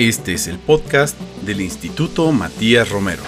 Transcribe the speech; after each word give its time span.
Este 0.00 0.32
es 0.32 0.46
el 0.46 0.58
podcast 0.58 1.20
del 1.42 1.60
Instituto 1.60 2.32
Matías 2.32 2.88
Romero. 2.88 3.22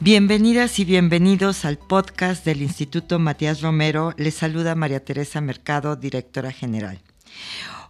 Bienvenidas 0.00 0.78
y 0.78 0.84
bienvenidos 0.84 1.64
al 1.64 1.78
podcast 1.78 2.44
del 2.44 2.60
Instituto 2.60 3.18
Matías 3.18 3.62
Romero. 3.62 4.12
Les 4.18 4.34
saluda 4.34 4.74
María 4.74 5.02
Teresa 5.02 5.40
Mercado, 5.40 5.96
directora 5.96 6.52
general. 6.52 7.00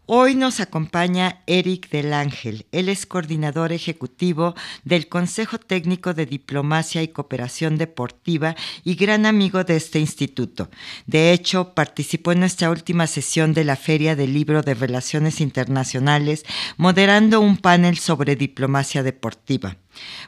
Hoy 0.09 0.37
nos 0.37 0.61
acompaña 0.61 1.43
Eric 1.49 1.91
del 1.91 2.13
Ángel. 2.13 2.67
Él 2.71 2.89
es 2.89 3.07
coordinador 3.07 3.73
ejecutivo 3.73 4.55
del 4.85 5.09
Consejo 5.09 5.59
Técnico 5.59 6.15
de 6.15 6.27
Diplomacia 6.27 7.03
y 7.03 7.09
Cooperación 7.09 7.77
Deportiva 7.77 8.55
y 8.85 8.95
gran 8.95 9.27
amigo 9.27 9.65
de 9.65 9.75
este 9.75 9.99
instituto. 9.99 10.71
De 11.07 11.33
hecho, 11.33 11.75
participó 11.75 12.31
en 12.31 12.39
nuestra 12.39 12.71
última 12.71 13.09
sesión 13.09 13.53
de 13.53 13.65
la 13.65 13.75
Feria 13.75 14.15
del 14.15 14.33
Libro 14.33 14.63
de 14.63 14.75
Relaciones 14.75 15.41
Internacionales, 15.41 16.45
moderando 16.77 17.41
un 17.41 17.57
panel 17.57 17.99
sobre 17.99 18.37
diplomacia 18.37 19.03
deportiva. 19.03 19.77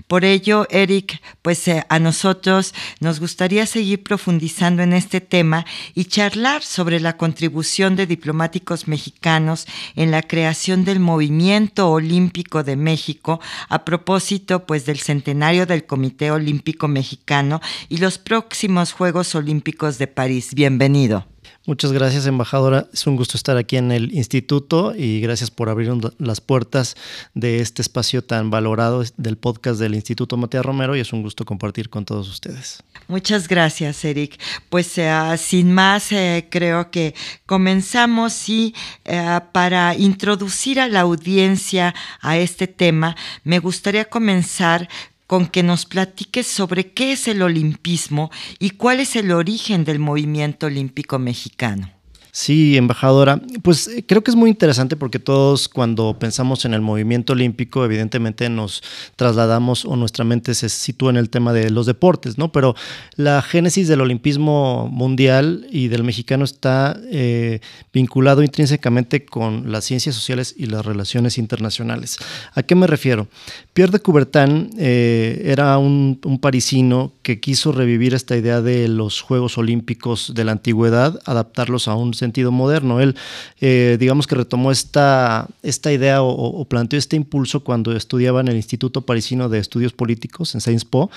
Por 0.06 0.24
ello, 0.24 0.66
Eric, 0.70 1.20
pues 1.42 1.66
eh, 1.68 1.84
a 1.88 1.98
nosotros 1.98 2.74
nos 3.00 3.20
gustaría 3.20 3.66
seguir 3.66 4.02
profundizando 4.02 4.82
en 4.82 4.92
este 4.92 5.20
tema 5.20 5.64
y 5.94 6.04
charlar 6.04 6.62
sobre 6.62 7.00
la 7.00 7.16
contribución 7.16 7.96
de 7.96 8.06
diplomáticos 8.06 8.88
mexicanos 8.88 9.66
en 9.96 10.10
la 10.10 10.22
creación 10.22 10.84
del 10.84 11.00
movimiento 11.00 11.90
olímpico 11.90 12.62
de 12.62 12.76
México 12.76 13.40
a 13.68 13.84
propósito 13.84 14.66
pues 14.66 14.86
del 14.86 14.98
centenario 14.98 15.66
del 15.66 15.86
Comité 15.86 16.30
Olímpico 16.30 16.88
Mexicano 16.88 17.60
y 17.88 17.98
los 17.98 18.18
próximos 18.18 18.92
Juegos 18.92 19.34
Olímpicos 19.34 19.98
de 19.98 20.06
París. 20.06 20.54
Bienvenido. 20.54 21.37
Muchas 21.68 21.92
gracias, 21.92 22.24
embajadora. 22.24 22.86
Es 22.94 23.06
un 23.06 23.16
gusto 23.16 23.36
estar 23.36 23.58
aquí 23.58 23.76
en 23.76 23.92
el 23.92 24.14
instituto 24.14 24.94
y 24.96 25.20
gracias 25.20 25.50
por 25.50 25.68
abrir 25.68 25.92
las 26.16 26.40
puertas 26.40 26.96
de 27.34 27.60
este 27.60 27.82
espacio 27.82 28.24
tan 28.24 28.48
valorado 28.48 29.04
del 29.18 29.36
podcast 29.36 29.78
del 29.78 29.94
Instituto 29.94 30.38
Matías 30.38 30.64
Romero 30.64 30.96
y 30.96 31.00
es 31.00 31.12
un 31.12 31.20
gusto 31.20 31.44
compartir 31.44 31.90
con 31.90 32.06
todos 32.06 32.26
ustedes. 32.30 32.82
Muchas 33.06 33.48
gracias, 33.48 34.02
Eric. 34.06 34.40
Pues 34.70 34.96
eh, 34.96 35.12
sin 35.36 35.70
más, 35.70 36.10
eh, 36.10 36.46
creo 36.50 36.90
que 36.90 37.14
comenzamos 37.44 38.48
y 38.48 38.74
eh, 39.04 39.38
para 39.52 39.94
introducir 39.94 40.80
a 40.80 40.88
la 40.88 41.00
audiencia 41.00 41.94
a 42.22 42.38
este 42.38 42.66
tema, 42.66 43.14
me 43.44 43.58
gustaría 43.58 44.06
comenzar 44.06 44.88
con 45.28 45.46
que 45.46 45.62
nos 45.62 45.86
platiques 45.86 46.48
sobre 46.48 46.92
qué 46.92 47.12
es 47.12 47.28
el 47.28 47.42
olimpismo 47.42 48.30
y 48.58 48.70
cuál 48.70 48.98
es 48.98 49.14
el 49.14 49.30
origen 49.30 49.84
del 49.84 50.00
movimiento 50.00 50.66
olímpico 50.66 51.20
mexicano. 51.20 51.97
Sí, 52.30 52.76
embajadora. 52.76 53.40
Pues 53.62 53.88
eh, 53.88 54.04
creo 54.06 54.22
que 54.22 54.30
es 54.30 54.36
muy 54.36 54.50
interesante 54.50 54.96
porque 54.96 55.18
todos 55.18 55.68
cuando 55.68 56.18
pensamos 56.18 56.64
en 56.64 56.74
el 56.74 56.80
movimiento 56.80 57.32
olímpico, 57.32 57.84
evidentemente 57.84 58.48
nos 58.48 58.82
trasladamos 59.16 59.84
o 59.84 59.96
nuestra 59.96 60.24
mente 60.24 60.54
se 60.54 60.68
sitúa 60.68 61.10
en 61.10 61.16
el 61.16 61.30
tema 61.30 61.52
de 61.52 61.70
los 61.70 61.86
deportes, 61.86 62.38
¿no? 62.38 62.52
Pero 62.52 62.74
la 63.16 63.42
génesis 63.42 63.88
del 63.88 64.00
olimpismo 64.00 64.88
mundial 64.88 65.66
y 65.70 65.88
del 65.88 66.04
mexicano 66.04 66.44
está 66.44 66.98
eh, 67.10 67.60
vinculado 67.92 68.42
intrínsecamente 68.42 69.24
con 69.24 69.72
las 69.72 69.84
ciencias 69.84 70.14
sociales 70.14 70.54
y 70.56 70.66
las 70.66 70.84
relaciones 70.84 71.38
internacionales. 71.38 72.18
¿A 72.54 72.62
qué 72.62 72.74
me 72.74 72.86
refiero? 72.86 73.28
Pierre 73.72 73.92
de 73.92 74.00
Coubertin 74.00 74.70
eh, 74.78 75.42
era 75.46 75.78
un, 75.78 76.20
un 76.24 76.38
parisino 76.38 77.12
que 77.22 77.40
quiso 77.40 77.72
revivir 77.72 78.14
esta 78.14 78.36
idea 78.36 78.60
de 78.60 78.88
los 78.88 79.20
Juegos 79.20 79.58
Olímpicos 79.58 80.32
de 80.34 80.44
la 80.44 80.52
antigüedad, 80.52 81.20
adaptarlos 81.24 81.88
a 81.88 81.94
un 81.94 82.14
sentido 82.18 82.52
moderno. 82.52 83.00
Él, 83.00 83.16
eh, 83.60 83.96
digamos 83.98 84.26
que 84.26 84.34
retomó 84.34 84.70
esta, 84.70 85.48
esta 85.62 85.92
idea 85.92 86.22
o, 86.22 86.64
planteó 86.66 86.98
este 86.98 87.16
impulso 87.16 87.64
cuando 87.64 87.96
estudiaba 87.96 88.40
en 88.40 88.48
el 88.48 88.56
Instituto 88.56 89.02
Parisino 89.02 89.48
de 89.48 89.58
Estudios 89.58 89.92
Políticos 89.92 90.54
en 90.54 90.60
Sciences 90.60 90.84
Po, 90.84 91.10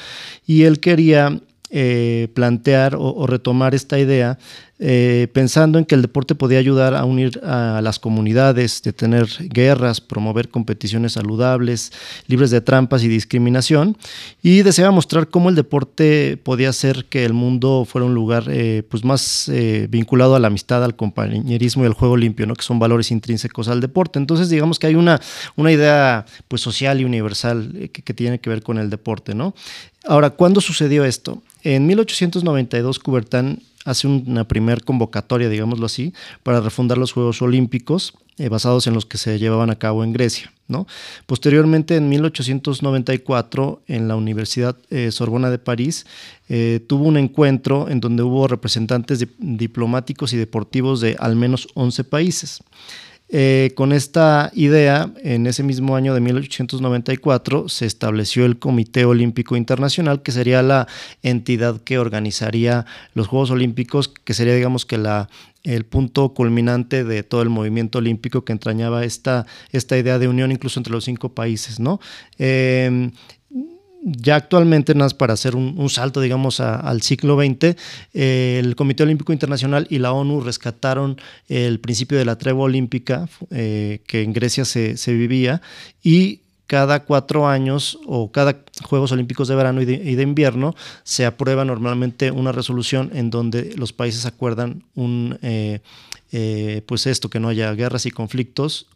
y 0.48 0.64
él 0.64 0.80
quería 0.80 1.40
eh, 1.70 2.28
plantear 2.34 2.96
o, 2.98 3.26
retomar 3.28 3.76
esta 3.76 4.00
idea 4.00 4.38
eh, 4.84 5.28
pensando 5.32 5.78
en 5.78 5.86
que 5.86 5.94
el 5.94 6.02
deporte 6.02 6.34
podía 6.34 6.58
ayudar 6.58 6.96
a 6.96 7.06
unir 7.06 7.40
a 7.44 7.82
las 7.84 8.00
comunidades, 8.00 8.82
detener 8.82 9.28
guerras, 9.42 10.02
promover 10.02 10.50
competiciones 10.50 11.14
saludables, 11.14 11.92
libres 12.26 12.50
de 12.50 12.62
trampas 12.62 13.04
y 13.04 13.08
discriminación, 13.08 13.96
y 14.42 14.64
deseaba 14.64 14.90
mostrar 14.90 15.30
cómo 15.30 15.50
el 15.50 15.56
deporte 15.56 16.36
podía 16.42 16.70
hacer 16.70 17.06
que 17.06 17.26
el 17.26 17.34
mundo 17.34 17.86
fuera 17.88 18.08
un 18.08 18.16
lugar 18.16 18.46
eh, 18.50 18.82
pues 18.90 19.04
más 19.04 19.52
vinculado 19.90 20.36
a 20.36 20.40
la 20.40 20.48
amistad, 20.48 20.84
al 20.84 20.96
compañerismo 20.96 21.84
y 21.84 21.86
al 21.86 21.94
juego 21.94 22.18
limpio, 22.18 22.48
¿no? 22.48 22.56
que 22.56 22.64
son 22.64 22.80
valores 22.80 23.12
intrínsecos 23.12 23.68
al 23.68 23.82
deporte. 23.82 24.18
Entonces 24.18 24.50
digamos 24.50 24.80
que 24.80 24.88
hay 24.88 24.96
una, 24.96 25.22
una 25.56 25.72
idea 25.72 26.26
pues, 26.48 26.62
social 26.62 27.00
y 27.00 27.06
universal 27.06 27.92
que, 27.94 28.02
que 28.02 28.14
tiene 28.16 28.40
que 28.40 28.50
ver 28.50 28.64
con 28.64 28.80
el 28.80 28.90
deporte. 28.90 29.36
¿no? 29.36 29.54
Ahora, 30.06 30.32
¿cuándo 30.32 30.60
sucedió 30.60 31.06
esto? 31.06 31.44
En 31.64 31.86
1892 31.86 32.98
Coubertin 32.98 33.62
hace 33.86 34.08
una 34.08 34.48
primer 34.48 34.84
convocatoria, 34.84 35.50
digámoslo 35.50 35.86
así, 35.86 36.14
para 36.44 36.62
refundar 36.62 36.98
los 36.98 37.12
Juegos 37.12 37.42
Olímpicos 37.42 38.14
eh, 38.38 38.50
basados 38.50 38.88
en 38.88 38.94
los 38.94 39.06
que 39.06 39.18
se 39.18 39.40
llevaban 39.40 39.70
a 39.70 39.78
cabo 39.78 40.04
en 40.04 40.14
Grecia. 40.14 40.52
Posteriormente, 41.26 41.96
en 41.96 42.10
1894, 42.10 43.82
en 43.88 44.08
la 44.08 44.16
Universidad 44.16 44.78
eh, 44.90 45.12
Sorbona 45.12 45.50
de 45.50 45.60
París, 45.60 46.06
eh, 46.50 46.80
tuvo 46.88 47.06
un 47.06 47.18
encuentro 47.18 47.90
en 47.90 48.00
donde 48.00 48.24
hubo 48.24 48.48
representantes 48.48 49.26
diplomáticos 49.38 50.34
y 50.34 50.38
deportivos 50.38 51.02
de 51.02 51.16
al 51.20 51.36
menos 51.36 51.68
11 51.74 52.04
países. 52.06 52.64
Eh, 53.34 53.72
con 53.76 53.94
esta 53.94 54.52
idea, 54.54 55.10
en 55.24 55.48
ese 55.48 55.64
mismo 55.64 55.96
año 55.96 56.14
de 56.14 56.20
1894 56.20 57.70
se 57.70 57.86
estableció 57.86 58.46
el 58.46 58.60
Comité 58.60 59.06
Olímpico 59.06 59.56
Internacional, 59.56 60.22
que 60.22 60.34
sería 60.34 60.62
la 60.62 60.88
entidad 61.24 61.80
que 61.80 61.98
organizaría 61.98 62.86
los 63.14 63.28
Juegos 63.28 63.50
Olímpicos, 63.52 64.10
que 64.10 64.34
sería, 64.34 64.54
digamos, 64.54 64.86
que 64.86 64.98
la, 64.98 65.30
el 65.64 65.86
punto 65.86 66.34
culminante 66.34 67.06
de 67.06 67.24
todo 67.24 67.42
el 67.42 67.50
movimiento 67.50 68.00
olímpico 68.00 68.44
que 68.44 68.52
entrañaba 68.52 69.06
esta, 69.06 69.46
esta 69.72 69.98
idea 69.98 70.20
de 70.20 70.28
unión 70.28 70.52
incluso 70.52 70.80
entre 70.82 70.92
los 70.92 71.06
cinco 71.06 71.34
países, 71.34 71.80
¿no? 71.80 72.02
Eh, 72.38 73.12
ya 74.04 74.36
actualmente, 74.36 74.94
nada 74.94 75.06
más 75.06 75.14
para 75.14 75.34
hacer 75.34 75.56
un, 75.56 75.90
salto, 75.90 76.22
digamos, 76.22 76.60
al 76.60 77.02
siglo 77.02 77.38
XX, 77.38 77.76
el 78.14 78.76
Comité 78.76 79.04
Olímpico 79.04 79.32
Internacional 79.32 79.86
y 79.90 80.00
la 80.00 80.12
ONU 80.12 80.42
rescataron 80.42 81.18
el 81.48 81.80
principio 81.80 82.18
de 82.18 82.26
la 82.26 82.38
tregua 82.38 82.66
olímpica 82.66 83.30
eh, 83.52 84.02
que 84.08 84.24
en 84.24 84.34
Grecia 84.34 84.66
se, 84.66 85.14
vivía 85.14 85.62
y 86.02 86.42
cada 86.66 87.04
cuatro 87.04 87.48
años 87.48 88.00
o 88.08 88.32
cada 88.32 88.64
Juegos 88.84 89.12
Olímpicos 89.12 89.48
de 89.48 89.56
verano 89.56 89.82
y 89.82 89.86
de, 89.86 90.24
invierno 90.24 90.74
se 91.04 91.26
aprueba 91.26 91.66
normalmente 91.66 92.32
una 92.32 92.52
resolución 92.52 93.12
en 93.14 93.30
donde 93.30 93.74
los 93.76 93.94
países 93.94 94.26
acuerdan 94.26 94.84
un, 94.96 95.38
eh, 95.42 95.82
eh, 96.32 96.82
pues 96.88 97.06
esto, 97.08 97.30
que 97.30 97.40
no 97.40 97.50
haya 97.50 97.72
guerras 97.74 98.06
y 98.06 98.12
conflictos 98.12 98.88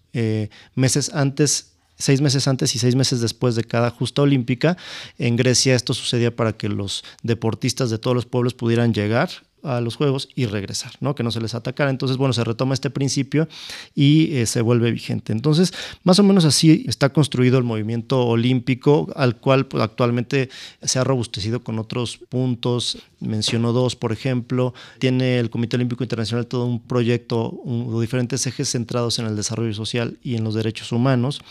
meses 0.75 1.11
antes 1.13 1.74
seis 1.97 2.21
meses 2.21 2.47
antes 2.47 2.75
y 2.75 2.79
seis 2.79 2.95
meses 2.95 3.21
después 3.21 3.55
de 3.55 3.63
cada 3.63 3.89
justa 3.89 4.21
olímpica. 4.21 4.77
En 5.17 5.35
Grecia 5.35 5.75
esto 5.75 5.93
sucedía 5.93 6.35
para 6.35 6.53
que 6.53 6.69
los 6.69 7.03
deportistas 7.23 7.89
de 7.89 7.97
todos 7.97 8.15
los 8.15 8.25
pueblos 8.25 8.53
pudieran 8.53 8.93
llegar 8.93 9.29
a 9.65 9.81
los 9.81 9.95
Juegos 9.95 10.29
y 10.35 10.45
regresar, 10.45 10.93
¿no? 10.99 11.15
que 11.15 11.23
no 11.23 11.31
se 11.31 11.41
les 11.41 11.55
atacara. 11.55 11.89
Entonces, 11.89 12.17
bueno, 12.17 12.33
se 12.33 12.43
retoma 12.43 12.73
este 12.73 12.89
principio 12.89 13.47
y 13.93 14.35
eh, 14.35 14.45
se 14.45 14.61
vuelve 14.61 14.91
vigente. 14.91 15.33
Entonces, 15.33 15.73
más 16.03 16.19
o 16.19 16.23
menos 16.23 16.45
así 16.45 16.85
está 16.87 17.09
construido 17.11 17.57
el 17.57 17.63
movimiento 17.63 18.25
olímpico, 18.25 19.07
al 19.15 19.37
cual 19.37 19.65
pues, 19.65 19.83
actualmente 19.83 20.49
se 20.81 20.99
ha 20.99 21.03
robustecido 21.03 21.63
con 21.63 21.79
otros 21.79 22.17
puntos. 22.29 22.99
Menciono 23.19 23.73
dos, 23.73 23.95
por 23.95 24.11
ejemplo. 24.11 24.73
Tiene 24.99 25.39
el 25.39 25.49
Comité 25.49 25.77
Olímpico 25.77 26.03
Internacional 26.03 26.45
todo 26.45 26.65
un 26.65 26.79
proyecto, 26.81 27.49
un, 27.49 27.99
diferentes 27.99 28.45
ejes 28.45 28.69
centrados 28.69 29.19
en 29.19 29.25
el 29.25 29.35
desarrollo 29.35 29.73
social 29.73 30.19
y 30.21 30.35
en 30.35 30.43
los 30.43 30.53
derechos 30.53 30.91
humanos. 30.91 31.41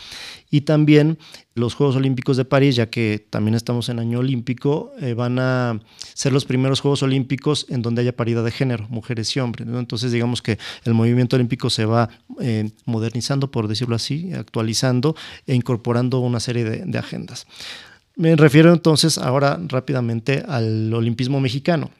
Y 0.54 0.60
también 0.60 1.18
los 1.56 1.74
Juegos 1.74 1.96
Olímpicos 1.96 2.36
de 2.36 2.44
París, 2.44 2.76
ya 2.76 2.88
que 2.88 3.26
también 3.28 3.56
estamos 3.56 3.88
en 3.88 3.98
año 3.98 4.20
olímpico, 4.20 4.92
eh, 5.00 5.12
van 5.12 5.40
a 5.40 5.80
ser 6.14 6.32
los 6.32 6.44
primeros 6.44 6.78
Juegos 6.78 7.02
Olímpicos 7.02 7.66
en 7.70 7.82
donde 7.82 8.02
haya 8.02 8.14
paridad 8.14 8.44
de 8.44 8.52
género, 8.52 8.86
mujeres 8.88 9.34
y 9.34 9.40
hombres. 9.40 9.66
Entonces, 9.66 10.12
digamos 10.12 10.42
que 10.42 10.60
el 10.84 10.94
movimiento 10.94 11.34
olímpico 11.34 11.70
se 11.70 11.86
va 11.86 12.08
eh, 12.40 12.70
modernizando, 12.84 13.50
por 13.50 13.66
decirlo 13.66 13.96
así, 13.96 14.32
actualizando 14.32 15.16
e 15.48 15.56
incorporando 15.56 16.20
una 16.20 16.38
serie 16.38 16.62
de, 16.62 16.84
de 16.86 16.98
agendas. 16.98 17.48
Me 18.14 18.36
refiero 18.36 18.72
entonces 18.72 19.18
ahora 19.18 19.58
rápidamente 19.66 20.44
al 20.46 20.94
olimpismo 20.94 21.40
mexicano. 21.40 21.90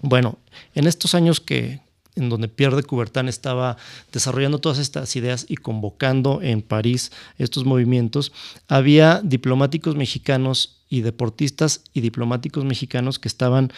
Bueno, 0.00 0.40
en 0.74 0.88
estos 0.88 1.14
años 1.14 1.38
que, 1.38 1.78
en 2.16 2.28
donde 2.28 2.48
Pierre 2.48 2.76
de 2.76 2.82
Coubertin 2.82 3.28
estaba 3.28 3.76
desarrollando 4.12 4.58
todas 4.58 4.78
estas 4.78 5.14
ideas 5.16 5.46
y 5.48 5.56
convocando 5.56 6.40
en 6.42 6.62
París 6.62 7.12
estos 7.38 7.64
movimientos, 7.64 8.32
había 8.68 9.20
diplomáticos 9.22 9.96
mexicanos 9.96 10.82
y 10.88 11.00
deportistas 11.00 11.82
y 11.92 12.00
diplomáticos 12.00 12.64
mexicanos 12.64 13.18
que 13.18 13.28
estaban 13.28 13.72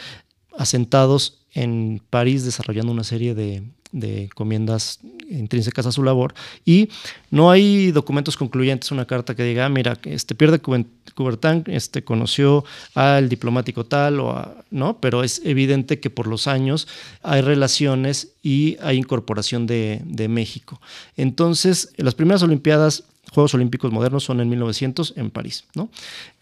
asentados 0.58 1.38
en 1.52 2.02
París 2.10 2.44
desarrollando 2.44 2.92
una 2.92 3.04
serie 3.04 3.34
de, 3.34 3.62
de 3.92 4.24
encomiendas 4.24 5.00
intrínsecas 5.28 5.86
a 5.86 5.92
su 5.92 6.02
labor 6.02 6.34
y 6.64 6.88
no 7.30 7.50
hay 7.50 7.92
documentos 7.92 8.36
concluyentes, 8.36 8.90
una 8.90 9.06
carta 9.06 9.34
que 9.34 9.42
diga, 9.42 9.66
ah, 9.66 9.68
mira, 9.68 9.98
este 10.04 10.34
Pierre 10.34 10.58
de 10.58 10.84
Coubertin 11.14 11.64
este, 11.66 12.04
conoció 12.04 12.64
al 12.94 13.28
diplomático 13.28 13.84
tal 13.84 14.20
o 14.20 14.54
no, 14.70 14.98
pero 15.00 15.24
es 15.24 15.42
evidente 15.44 16.00
que 16.00 16.10
por 16.10 16.26
los 16.26 16.46
años 16.46 16.88
hay 17.22 17.40
relaciones 17.40 18.32
y 18.42 18.76
hay 18.80 18.98
incorporación 18.98 19.66
de, 19.66 20.00
de 20.04 20.28
México. 20.28 20.80
Entonces, 21.16 21.92
las 21.96 22.14
primeras 22.14 22.42
Olimpiadas 22.42 23.04
Juegos 23.32 23.54
Olímpicos 23.54 23.92
modernos 23.92 24.24
son 24.24 24.40
en 24.40 24.48
1900 24.48 25.14
en 25.16 25.30
París, 25.30 25.64
¿no? 25.74 25.90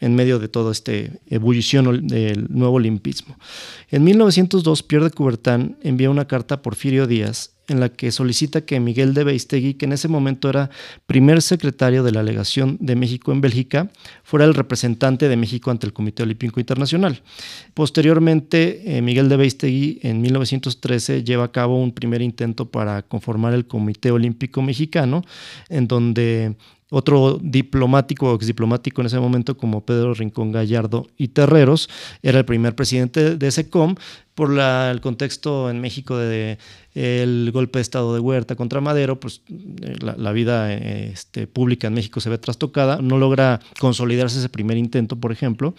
en 0.00 0.14
medio 0.14 0.38
de 0.38 0.48
toda 0.48 0.72
esta 0.72 0.92
ebullición 1.28 2.06
del 2.06 2.46
nuevo 2.50 2.76
olimpismo. 2.76 3.36
En 3.90 4.04
1902, 4.04 4.82
Pierre 4.82 5.06
de 5.06 5.10
Coubertin 5.10 5.76
envía 5.82 6.10
una 6.10 6.26
carta 6.26 6.56
a 6.56 6.62
Porfirio 6.62 7.06
Díaz 7.06 7.54
en 7.68 7.80
la 7.80 7.88
que 7.88 8.12
solicita 8.12 8.62
que 8.62 8.80
Miguel 8.80 9.14
de 9.14 9.24
Beistegui, 9.24 9.74
que 9.74 9.86
en 9.86 9.92
ese 9.92 10.08
momento 10.08 10.48
era 10.48 10.70
primer 11.06 11.42
secretario 11.42 12.02
de 12.02 12.12
la 12.12 12.22
legación 12.22 12.76
de 12.80 12.96
México 12.96 13.32
en 13.32 13.40
Bélgica, 13.40 13.90
fuera 14.22 14.44
el 14.44 14.54
representante 14.54 15.28
de 15.28 15.36
México 15.36 15.70
ante 15.70 15.86
el 15.86 15.92
Comité 15.92 16.22
Olímpico 16.22 16.60
Internacional. 16.60 17.22
Posteriormente, 17.74 18.96
eh, 18.96 19.02
Miguel 19.02 19.28
de 19.28 19.36
Beistegui 19.36 19.98
en 20.02 20.20
1913 20.20 21.24
lleva 21.24 21.44
a 21.44 21.52
cabo 21.52 21.82
un 21.82 21.92
primer 21.92 22.22
intento 22.22 22.70
para 22.70 23.02
conformar 23.02 23.54
el 23.54 23.66
Comité 23.66 24.10
Olímpico 24.10 24.62
Mexicano, 24.62 25.22
en 25.68 25.88
donde 25.88 26.56
otro 26.94 27.38
diplomático 27.42 28.30
o 28.30 28.36
exdiplomático 28.36 29.00
en 29.00 29.08
ese 29.08 29.18
momento 29.18 29.56
como 29.56 29.84
Pedro 29.84 30.14
Rincón 30.14 30.52
Gallardo 30.52 31.08
y 31.18 31.28
Terreros 31.28 31.90
era 32.22 32.38
el 32.38 32.44
primer 32.44 32.76
presidente 32.76 33.36
de 33.36 33.50
SECOM 33.50 33.96
por 34.36 34.56
el 34.58 35.00
contexto 35.00 35.70
en 35.70 35.80
México 35.80 36.16
de 36.16 36.58
el 36.94 37.50
golpe 37.52 37.80
de 37.80 37.82
estado 37.82 38.14
de 38.14 38.20
Huerta 38.20 38.54
contra 38.54 38.80
Madero, 38.80 39.18
pues 39.18 39.42
eh, 39.82 39.96
la, 40.00 40.32
vida 40.32 40.72
este, 40.72 41.48
pública 41.48 41.88
en 41.88 41.94
México 41.94 42.20
se 42.20 42.30
ve 42.30 42.38
trastocada, 42.38 43.00
no 43.02 43.18
logra 43.18 43.60
consolidarse 43.80 44.38
ese 44.38 44.48
primer 44.48 44.76
intento, 44.76 45.16
por 45.16 45.32
ejemplo, 45.32 45.74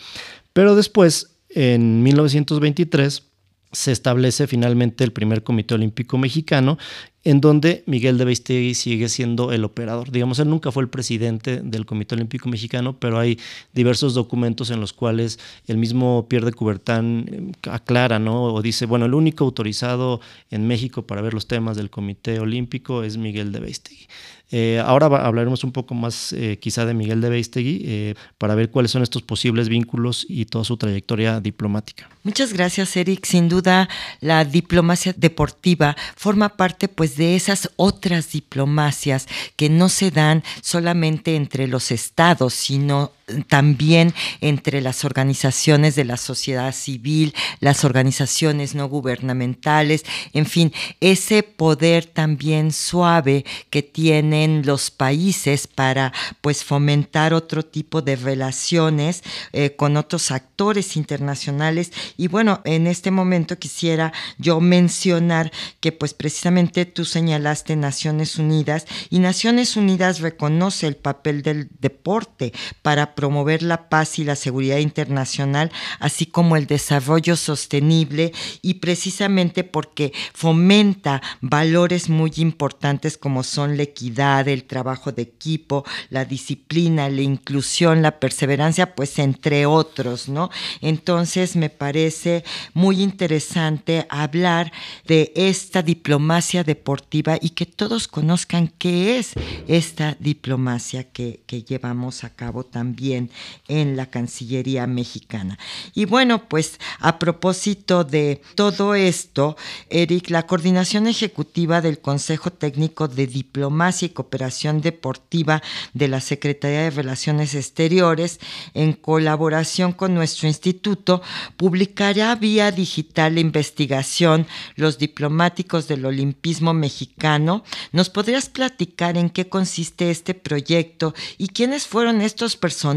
pero 0.52 0.76
después, 0.76 1.38
en 1.50 2.04
1923, 2.04 3.24
se 3.72 3.92
establece 3.92 4.48
finalmente 4.48 5.04
el 5.04 5.12
primer 5.12 5.44
Comité 5.44 5.76
Olímpico 5.76 6.18
Mexicano, 6.18 6.78
en 7.26 7.42
donde 7.42 7.84
Miguel 7.88 8.18
de 8.20 8.26
Beistegui 8.26 8.76
sigue 8.76 9.10
siendo 9.10 9.52
el 9.52 9.64
operador. 9.66 10.12
Digamos, 10.12 10.38
él 10.40 10.50
nunca 10.50 10.72
fue 10.72 10.84
el 10.84 10.90
presidente 10.90 11.60
del 11.62 11.86
Comité 11.86 12.16
Olímpico 12.16 12.48
Mexicano, 12.48 12.98
pero 13.00 13.20
hay 13.20 13.40
diversos 13.74 14.14
documentos 14.14 14.70
en 14.70 14.80
los 14.80 14.94
cuales 14.94 15.40
el 15.68 15.78
mismo 15.78 16.28
Pierre 16.30 16.46
de 16.46 16.54
Coubertin 16.54 17.26
eh, 17.28 17.70
aclara, 17.70 18.20
¿no? 18.20 18.44
O 18.44 18.62
dice, 18.62 18.86
bueno, 18.86 19.06
el 19.06 19.16
único 19.16 19.44
autorizado 19.44 20.22
en 20.52 20.68
México 20.68 21.08
para 21.08 21.22
ver 21.22 21.34
los 21.34 21.48
temas 21.48 21.76
del 21.76 21.90
Comité 21.90 22.40
Olímpico 22.40 23.04
es 23.04 23.18
Miguel 23.18 23.52
de 23.52 23.60
Beistegui. 23.60 24.08
Eh, 24.52 24.82
ahora 24.86 25.08
hablaremos 25.08 25.64
un 25.64 25.72
poco 25.72 25.96
más 25.96 26.32
eh, 26.34 26.60
quizá 26.60 26.86
de 26.86 26.94
Miguel 26.94 27.22
de 27.22 27.30
Beistegui 27.30 27.82
eh, 27.86 28.16
para 28.38 28.56
ver 28.56 28.70
cuáles 28.70 28.92
son 28.92 29.02
estos 29.02 29.22
posibles 29.24 29.70
vínculos 29.70 30.26
y 30.30 30.46
toda 30.46 30.64
su 30.64 30.78
trayectoria 30.78 31.40
diplomática. 31.40 32.10
Muchas 32.24 32.54
gracias, 32.54 32.96
Eric. 32.96 33.26
Sin 33.26 33.50
duda, 33.50 33.90
la 34.22 34.46
diplomacia 34.46 35.14
deportiva 35.18 35.96
forma 36.16 36.50
parte 36.50 36.88
pues 36.88 37.18
de 37.18 37.36
esas 37.36 37.72
otras 37.76 38.32
diplomacias 38.32 39.28
que 39.56 39.70
no 39.70 39.90
se 39.90 40.12
dan 40.12 40.44
solamente 40.62 41.36
entre 41.36 41.68
los 41.68 41.92
estados, 41.92 42.54
sino 42.54 43.12
también 43.48 44.14
entre 44.42 44.82
las 44.82 45.04
organizaciones 45.04 45.96
de 45.96 46.06
la 46.06 46.18
sociedad 46.18 46.74
civil, 46.74 47.34
las 47.60 47.84
organizaciones 47.84 48.76
no 48.76 48.88
gubernamentales, 48.88 50.06
en 50.34 50.46
fin, 50.46 50.74
ese 51.00 51.42
poder 51.42 52.06
también 52.06 52.72
suave 52.72 53.46
que 53.70 53.82
tienen 53.82 54.64
los 54.66 54.92
países 54.92 55.68
para 55.68 56.14
pues 56.42 56.64
fomentar 56.64 57.34
otro 57.34 57.66
tipo 57.66 58.02
de 58.02 58.16
relaciones 58.16 59.24
eh, 59.54 59.76
con 59.76 59.98
otros 59.98 60.30
actores 60.32 60.96
internacionales. 60.96 61.92
Y 62.18 62.28
bueno, 62.28 62.62
en 62.64 62.86
este 62.86 63.10
momento 63.10 63.58
quisiera 63.58 64.14
yo 64.38 64.60
mencionar 64.60 65.52
que 65.80 65.92
pues 65.92 66.14
precisamente 66.14 66.86
tú 66.86 67.06
señalaste 67.06 67.76
Naciones 67.76 68.38
Unidas 68.38 68.86
y 69.10 69.20
Naciones 69.20 69.76
Unidas 69.78 70.20
reconoce 70.20 70.88
el 70.88 70.96
papel 70.96 71.42
del 71.42 71.70
deporte 71.80 72.54
para 72.82 73.15
promover 73.16 73.64
la 73.64 73.90
paz 73.90 74.20
y 74.20 74.24
la 74.24 74.36
seguridad 74.36 74.78
internacional, 74.78 75.72
así 76.00 76.26
como 76.26 76.58
el 76.58 76.68
desarrollo 76.68 77.36
sostenible 77.36 78.34
y 78.62 78.76
precisamente 78.76 79.64
porque 79.64 80.14
fomenta 80.34 81.22
valores 81.42 82.10
muy 82.10 82.32
importantes 82.38 83.18
como 83.18 83.44
son 83.44 83.78
la 83.78 83.84
equidad, 83.84 84.48
el 84.48 84.66
trabajo 84.66 85.12
de 85.12 85.22
equipo, 85.22 85.86
la 86.10 86.26
disciplina, 86.26 87.10
la 87.10 87.22
inclusión, 87.22 88.02
la 88.02 88.20
perseverancia, 88.20 88.96
pues 88.96 89.20
entre 89.20 89.66
otros, 89.66 90.30
¿no? 90.30 90.50
Entonces 90.82 91.56
me 91.56 91.70
parece 91.70 92.44
muy 92.74 93.02
interesante 93.02 94.06
hablar 94.10 94.72
de 95.06 95.32
esta 95.36 95.82
diplomacia 95.82 96.64
deportiva 96.64 97.38
y 97.42 97.52
que 97.52 97.66
todos 97.66 98.08
conozcan 98.08 98.68
qué 98.68 99.18
es 99.20 99.34
esta 99.68 100.18
diplomacia 100.20 101.04
que, 101.04 101.42
que 101.46 101.64
llevamos 101.64 102.24
a 102.24 102.30
cabo 102.30 102.64
también 102.64 103.05
en 103.14 103.98
la 103.98 104.08
Cancillería 104.08 104.88
mexicana. 104.88 105.58
Y 105.94 106.06
bueno, 106.06 106.48
pues 106.48 106.80
a 107.00 107.20
propósito 107.20 108.04
de 108.04 108.42
todo 108.56 108.96
esto, 108.96 109.58
Eric, 109.90 110.30
la 110.30 110.48
coordinación 110.48 111.08
ejecutiva 111.08 111.82
del 111.82 112.00
Consejo 112.00 112.52
Técnico 112.52 113.08
de 113.08 113.28
Diplomacia 113.28 114.08
y 114.08 114.10
Cooperación 114.10 114.82
Deportiva 114.82 115.62
de 115.94 116.08
la 116.08 116.22
Secretaría 116.22 116.84
de 116.84 116.90
Relaciones 116.90 117.54
Exteriores, 117.54 118.40
en 118.74 118.94
colaboración 118.94 119.92
con 119.92 120.14
nuestro 120.14 120.48
instituto, 120.48 121.22
publicará 121.58 122.36
vía 122.36 122.72
digital 122.72 123.36
la 123.36 123.42
investigación 123.42 124.48
Los 124.76 124.98
diplomáticos 124.98 125.88
del 125.88 126.06
Olimpismo 126.06 126.74
Mexicano. 126.74 127.64
¿Nos 127.92 128.10
podrías 128.10 128.50
platicar 128.50 129.18
en 129.18 129.30
qué 129.30 129.50
consiste 129.50 130.10
este 130.10 130.34
proyecto 130.34 131.14
y 131.38 131.50
quiénes 131.50 131.88
fueron 131.88 132.22
estos 132.22 132.56
personajes? 132.56 132.95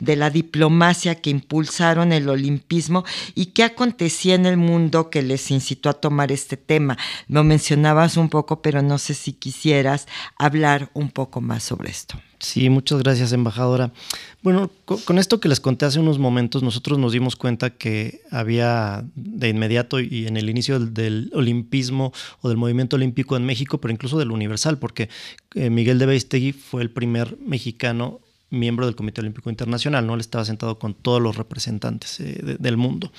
De 0.00 0.16
la 0.16 0.30
diplomacia 0.30 1.16
que 1.16 1.30
impulsaron 1.30 2.12
el 2.12 2.28
olimpismo 2.28 3.04
y 3.34 3.46
qué 3.46 3.64
acontecía 3.64 4.34
en 4.34 4.46
el 4.46 4.56
mundo 4.56 5.10
que 5.10 5.22
les 5.22 5.50
incitó 5.50 5.90
a 5.90 5.94
tomar 5.94 6.32
este 6.32 6.56
tema. 6.56 6.96
Lo 7.28 7.44
mencionabas 7.44 8.16
un 8.16 8.28
poco, 8.28 8.62
pero 8.62 8.82
no 8.82 8.98
sé 8.98 9.14
si 9.14 9.32
quisieras 9.32 10.06
hablar 10.36 10.90
un 10.94 11.10
poco 11.10 11.40
más 11.40 11.62
sobre 11.62 11.90
esto. 11.90 12.18
Sí, 12.40 12.70
muchas 12.70 13.02
gracias, 13.02 13.32
embajadora. 13.34 13.92
Bueno, 14.42 14.70
con, 14.86 15.18
esto 15.18 15.40
que 15.40 15.48
les 15.48 15.60
conté 15.60 15.84
hace 15.84 16.00
unos 16.00 16.18
momentos, 16.18 16.62
nosotros 16.62 16.98
nos 16.98 17.12
dimos 17.12 17.36
cuenta 17.36 17.68
que 17.68 18.22
había 18.30 19.04
de 19.14 19.50
inmediato 19.50 20.00
y 20.00 20.26
en 20.26 20.38
el 20.38 20.48
inicio 20.48 20.80
del, 20.80 21.30
olimpismo 21.34 22.14
o 22.40 22.48
del 22.48 22.56
movimiento 22.56 22.96
olímpico 22.96 23.36
en 23.36 23.44
México, 23.44 23.78
pero 23.78 23.92
incluso 23.92 24.18
del 24.18 24.30
universal, 24.30 24.78
porque 24.78 25.10
eh, 25.54 25.68
Miguel 25.68 25.98
de 25.98 26.06
Beistegui 26.06 26.52
fue 26.52 26.80
el 26.80 26.90
primer 26.90 27.36
mexicano 27.38 28.20
miembro 28.50 28.86
del 28.86 28.96
Comité 28.96 29.20
Olímpico 29.20 29.48
Internacional, 29.48 30.06
¿no? 30.06 30.14
Él 30.14 30.20
estaba 30.20 30.44
sentado 30.44 30.78
con 30.78 30.94
todos 30.94 31.22
los 31.22 31.36
representantes 31.36 32.20
eh, 32.20 32.56
del 32.58 32.76
mundo. 32.76 33.12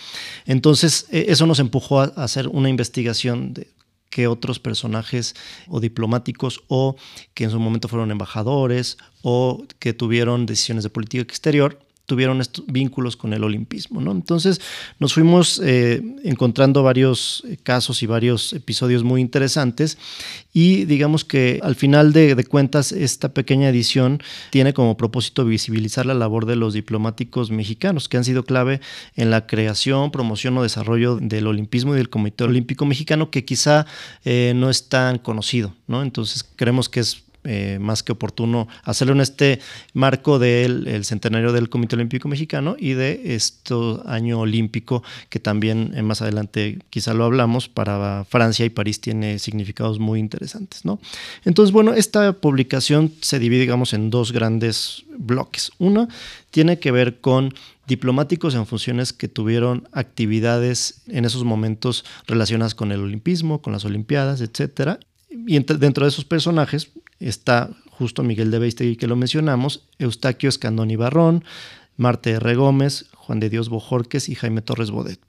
Entonces, 0.45 1.07
eh, 1.09 1.25
eso 1.29 1.45
nos 1.47 1.59
empujó 1.59 2.01
a, 2.01 2.05
hacer 2.05 2.47
una 2.47 2.69
investigación 2.69 3.53
de 3.53 3.67
qué 4.09 4.27
otros 4.27 4.59
personajes 4.59 5.35
o 5.69 5.79
diplomáticos 5.79 6.63
o 6.67 6.97
que 7.33 7.45
en 7.45 7.51
su 7.51 7.59
momento 7.59 7.87
fueron 7.87 8.11
embajadores 8.11 8.97
o 9.21 9.63
que 9.79 9.93
tuvieron 9.93 10.45
decisiones 10.45 10.83
de 10.83 10.89
política 10.89 11.23
exterior 11.23 11.79
tuvieron 12.05 12.41
vínculos 12.67 13.15
con 13.15 13.33
el 13.33 13.43
olimpismo. 13.43 14.01
¿no? 14.01 14.11
Entonces 14.11 14.59
nos 14.99 15.13
fuimos 15.13 15.61
eh, 15.63 16.01
encontrando 16.23 16.83
varios 16.83 17.43
eh, 17.47 17.57
casos 17.61 18.03
y 18.03 18.05
varios 18.05 18.53
episodios 18.53 19.03
muy 19.03 19.21
interesantes 19.21 19.97
y 20.53 20.85
digamos 20.85 21.23
que 21.23 21.59
al 21.63 21.75
final 21.75 22.13
de, 22.13 22.41
cuentas 22.45 22.91
esta 22.91 23.33
pequeña 23.33 23.69
edición 23.69 24.21
tiene 24.49 24.73
como 24.73 24.97
propósito 24.97 25.45
visibilizar 25.45 26.05
la 26.05 26.13
labor 26.13 26.45
de 26.45 26.55
los 26.55 26.73
diplomáticos 26.73 27.51
mexicanos 27.51 28.09
que 28.09 28.17
han 28.17 28.25
sido 28.25 28.43
clave 28.43 28.81
en 29.15 29.29
la 29.29 29.47
creación, 29.47 30.11
promoción 30.11 30.57
o 30.57 30.63
desarrollo 30.63 31.17
del 31.17 31.47
olimpismo 31.47 31.93
y 31.93 31.97
del 31.97 32.09
Comité 32.09 32.43
Olímpico 32.43 32.85
Mexicano 32.85 33.31
que 33.31 33.45
quizá 33.45 33.85
eh, 34.25 34.53
no 34.55 34.69
es 34.69 34.89
tan 34.89 35.17
conocido. 35.19 35.73
¿no? 35.87 36.01
Entonces 36.01 36.43
creemos 36.55 36.89
que 36.89 37.01
es 37.01 37.23
eh, 37.43 37.77
más 37.81 38.03
que 38.03 38.11
oportuno 38.11 38.67
hacerlo 38.83 39.13
en 39.13 39.21
este 39.21 39.59
marco 39.93 40.39
del 40.39 41.03
centenario 41.05 41.51
del 41.51 41.69
Comité 41.69 41.95
Olímpico 41.95 42.27
Mexicano 42.27 42.75
y 42.77 42.93
de 42.93 43.35
este 43.35 43.75
año 44.05 44.39
olímpico 44.39 45.03
que 45.29 45.39
también 45.39 45.93
eh, 45.95 46.01
más 46.01 46.21
adelante 46.21 46.79
quizá 46.89 47.13
lo 47.13 47.25
hablamos, 47.25 47.69
para 47.69 48.25
Francia 48.25 48.65
y 48.65 48.69
París 48.69 49.01
tiene 49.01 49.39
significados 49.39 49.99
muy 49.99 50.19
interesantes. 50.19 50.85
¿no? 50.85 50.99
Entonces, 51.45 51.71
bueno, 51.73 51.93
esta 51.93 52.33
publicación 52.33 53.11
se 53.21 53.39
divide, 53.39 53.61
digamos, 53.61 53.93
en 53.93 54.09
dos 54.09 54.31
grandes 54.31 55.03
bloques. 55.17 55.71
Uno 55.77 56.07
tiene 56.51 56.79
que 56.79 56.91
ver 56.91 57.19
con 57.19 57.53
diplomáticos 57.87 58.55
en 58.55 58.65
funciones 58.65 59.13
que 59.13 59.27
tuvieron 59.27 59.87
actividades 59.91 61.01
en 61.07 61.25
esos 61.25 61.43
momentos 61.43 62.05
relacionadas 62.27 62.75
con 62.75 62.91
el 62.91 63.01
olimpismo, 63.01 63.61
con 63.61 63.73
las 63.73 63.85
olimpiadas, 63.85 64.41
etcétera, 64.41 64.99
y 65.29 65.59
dentro 65.59 66.05
de 66.05 66.09
esos 66.09 66.25
personajes 66.25 66.91
está 67.27 67.69
justo 67.89 68.23
Miguel 68.23 68.51
de 68.51 68.59
Beistegui, 68.59 68.95
que 68.95 69.07
lo 69.07 69.15
mencionamos, 69.15 69.87
Eustaquio 69.99 70.49
Escandón 70.49 70.91
y 70.91 70.95
Barrón, 70.95 71.43
Marte 71.97 72.31
R. 72.31 72.55
Gómez, 72.55 73.05
Juan 73.13 73.39
de 73.39 73.49
Dios 73.49 73.69
Bojorques 73.69 74.27
y 74.27 74.35
Jaime 74.35 74.61
Torres 74.61 74.91
Bodet. 74.91 75.19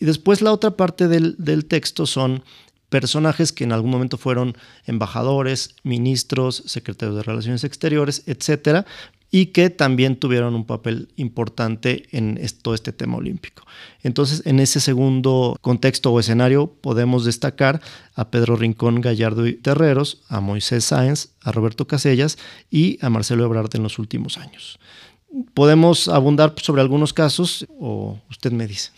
Y 0.00 0.06
después 0.06 0.42
la 0.42 0.52
otra 0.52 0.72
parte 0.72 1.06
del, 1.06 1.36
del 1.38 1.66
texto 1.66 2.06
son 2.06 2.42
personajes 2.88 3.52
que 3.52 3.64
en 3.64 3.72
algún 3.72 3.90
momento 3.90 4.18
fueron 4.18 4.56
embajadores, 4.86 5.76
ministros, 5.82 6.62
secretarios 6.66 7.16
de 7.16 7.22
Relaciones 7.22 7.64
Exteriores, 7.64 8.22
etcétera, 8.26 8.86
y 9.34 9.46
que 9.46 9.68
también 9.68 10.14
tuvieron 10.14 10.54
un 10.54 10.64
papel 10.64 11.08
importante 11.16 12.04
en 12.12 12.40
todo 12.62 12.72
este 12.72 12.92
tema 12.92 13.16
olímpico. 13.16 13.66
Entonces, 14.04 14.42
en 14.46 14.60
ese 14.60 14.78
segundo 14.78 15.56
contexto 15.60 16.12
o 16.12 16.20
escenario 16.20 16.68
podemos 16.68 17.24
destacar 17.24 17.80
a 18.14 18.30
Pedro 18.30 18.54
Rincón 18.54 19.00
Gallardo 19.00 19.44
y 19.48 19.54
Terreros, 19.54 20.22
a 20.28 20.38
Moisés 20.38 20.84
Sáenz, 20.84 21.30
a 21.42 21.50
Roberto 21.50 21.88
Casellas 21.88 22.38
y 22.70 23.04
a 23.04 23.10
Marcelo 23.10 23.44
Ebrard 23.44 23.74
en 23.74 23.82
los 23.82 23.98
últimos 23.98 24.38
años 24.38 24.78
podemos 25.54 26.08
abundar 26.08 26.54
sobre 26.60 26.80
algunos 26.80 27.12
casos 27.12 27.66
o 27.78 28.18
usted 28.30 28.52
me 28.52 28.66
dice. 28.66 28.90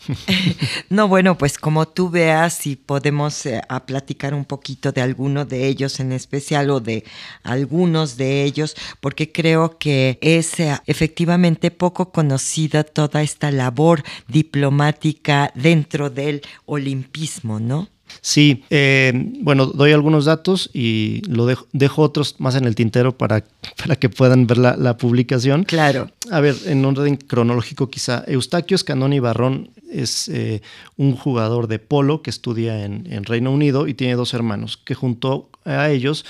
no, 0.89 1.07
bueno, 1.07 1.37
pues 1.37 1.57
como 1.57 1.87
tú 1.87 2.09
veas, 2.09 2.53
si 2.53 2.75
podemos 2.75 3.45
eh, 3.45 3.61
a 3.69 3.85
platicar 3.85 4.33
un 4.33 4.45
poquito 4.45 4.91
de 4.91 5.01
alguno 5.01 5.45
de 5.45 5.67
ellos 5.67 5.99
en 5.99 6.11
especial 6.11 6.69
o 6.69 6.79
de 6.79 7.03
algunos 7.43 8.17
de 8.17 8.43
ellos, 8.43 8.75
porque 9.01 9.31
creo 9.31 9.77
que 9.77 10.17
es 10.21 10.59
eh, 10.59 10.77
efectivamente 10.85 11.71
poco 11.71 12.11
conocida 12.11 12.83
toda 12.83 13.21
esta 13.21 13.51
labor 13.51 14.03
diplomática 14.27 15.51
dentro 15.55 16.09
del 16.09 16.41
olimpismo, 16.65 17.59
¿no? 17.59 17.87
Sí, 18.21 18.63
eh, 18.69 19.13
bueno, 19.41 19.65
doy 19.67 19.91
algunos 19.91 20.25
datos 20.25 20.69
y 20.73 21.21
lo 21.27 21.45
dejo, 21.45 22.01
otros 22.01 22.35
más 22.39 22.55
en 22.55 22.65
el 22.65 22.75
tintero 22.75 23.17
para, 23.17 23.43
para 23.77 23.95
que 23.95 24.09
puedan 24.09 24.47
ver 24.47 24.57
la, 24.57 24.97
publicación. 24.97 25.63
Claro. 25.63 26.09
A 26.31 26.39
ver, 26.39 26.55
en 26.65 26.83
orden 26.83 27.17
cronológico 27.17 27.89
quizá, 27.89 28.23
Eustaquio 28.27 28.75
Escanoni 28.75 29.19
Barrón 29.19 29.69
es 29.91 30.27
eh, 30.29 30.61
un 30.95 31.15
jugador 31.15 31.67
de 31.67 31.79
polo 31.79 32.21
que 32.21 32.29
estudia 32.29 32.83
en, 32.83 33.11
en, 33.11 33.23
Reino 33.23 33.51
Unido 33.51 33.87
y 33.87 33.93
tiene 33.93 34.15
dos 34.15 34.33
hermanos 34.33 34.77
que 34.77 34.95
junto 34.95 35.49
a 35.65 35.89
ellos 35.89 36.25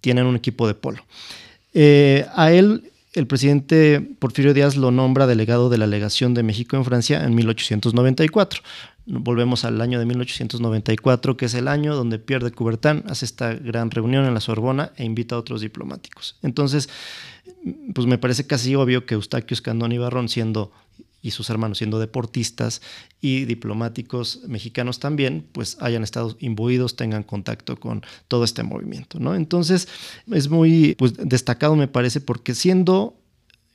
tienen 0.00 0.26
un 0.26 0.36
equipo 0.36 0.66
de 0.66 0.74
polo. 0.74 1.04
Eh, 1.74 2.26
a 2.34 2.50
él 2.52 2.90
el 3.14 3.26
presidente 3.26 4.00
Porfirio 4.00 4.54
Díaz 4.54 4.76
lo 4.76 4.90
nombra 4.90 5.26
delegado 5.26 5.70
de 5.70 5.78
la 5.78 5.86
legación 5.86 6.34
de 6.34 6.42
México 6.42 6.76
en 6.76 6.84
Francia 6.84 7.24
en 7.24 7.34
1894 7.34 8.62
volvemos 9.08 9.64
al 9.64 9.80
año 9.80 9.98
de 9.98 10.06
1894, 10.06 11.36
que 11.36 11.46
es 11.46 11.54
el 11.54 11.68
año 11.68 11.94
donde 11.94 12.18
Pierre 12.18 12.50
de 12.50 13.02
hace 13.06 13.24
esta 13.24 13.54
gran 13.54 13.90
reunión 13.90 14.26
en 14.26 14.34
la 14.34 14.40
Sorbona 14.40 14.92
e 14.96 15.04
invita 15.04 15.34
a 15.34 15.38
otros 15.38 15.60
diplomáticos. 15.60 16.36
Entonces, 16.42 16.88
pues 17.94 18.06
me 18.06 18.18
parece 18.18 18.46
casi 18.46 18.74
obvio 18.74 19.06
que 19.06 19.14
Eustaquio 19.14 19.54
Escandón 19.54 19.92
y 19.92 19.98
Barrón 19.98 20.28
siendo 20.28 20.72
y 21.20 21.32
sus 21.32 21.50
hermanos 21.50 21.78
siendo 21.78 21.98
deportistas 21.98 22.80
y 23.20 23.44
diplomáticos 23.44 24.42
mexicanos 24.46 25.00
también, 25.00 25.46
pues 25.50 25.76
hayan 25.80 26.04
estado 26.04 26.36
imbuidos, 26.38 26.94
tengan 26.94 27.24
contacto 27.24 27.78
con 27.78 28.02
todo 28.28 28.44
este 28.44 28.62
movimiento, 28.62 29.18
¿no? 29.18 29.34
Entonces, 29.34 29.88
es 30.30 30.48
muy 30.48 30.94
pues, 30.96 31.14
destacado 31.16 31.74
me 31.74 31.88
parece 31.88 32.20
porque 32.20 32.54
siendo 32.54 33.17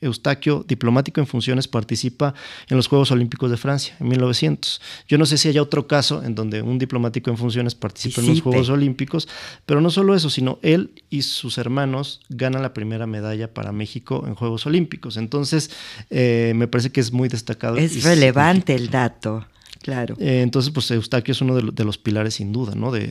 Eustaquio, 0.04 0.64
diplomático 0.66 1.20
en 1.20 1.26
funciones, 1.26 1.68
participa 1.68 2.34
en 2.68 2.76
los 2.76 2.86
Juegos 2.86 3.10
Olímpicos 3.10 3.50
de 3.50 3.56
Francia 3.56 3.96
en 4.00 4.08
1900. 4.08 4.80
Yo 5.08 5.18
no 5.18 5.26
sé 5.26 5.38
si 5.38 5.48
hay 5.48 5.58
otro 5.58 5.86
caso 5.86 6.22
en 6.22 6.34
donde 6.34 6.62
un 6.62 6.78
diplomático 6.78 7.30
en 7.30 7.36
funciones 7.36 7.74
participa 7.74 8.20
en 8.20 8.28
los 8.28 8.42
Juegos 8.42 8.68
Olímpicos, 8.68 9.28
pero 9.66 9.80
no 9.80 9.90
solo 9.90 10.14
eso, 10.14 10.30
sino 10.30 10.58
él 10.62 10.90
y 11.10 11.22
sus 11.22 11.58
hermanos 11.58 12.20
ganan 12.28 12.62
la 12.62 12.74
primera 12.74 13.06
medalla 13.06 13.52
para 13.52 13.72
México 13.72 14.24
en 14.26 14.34
Juegos 14.34 14.66
Olímpicos. 14.66 15.16
Entonces, 15.16 15.70
eh, 16.10 16.52
me 16.54 16.68
parece 16.68 16.90
que 16.90 17.00
es 17.00 17.12
muy 17.12 17.28
destacado. 17.28 17.76
Es 17.76 18.04
relevante 18.04 18.74
el 18.74 18.90
dato. 18.90 19.46
Claro. 19.84 20.16
Eh, 20.18 20.40
entonces, 20.40 20.72
pues 20.72 20.90
Eustaquio 20.90 21.32
es 21.32 21.42
uno 21.42 21.56
de, 21.56 21.84
los 21.84 21.98
pilares 21.98 22.36
sin 22.36 22.52
duda, 22.52 22.74
¿no? 22.74 22.90
De, 22.90 23.08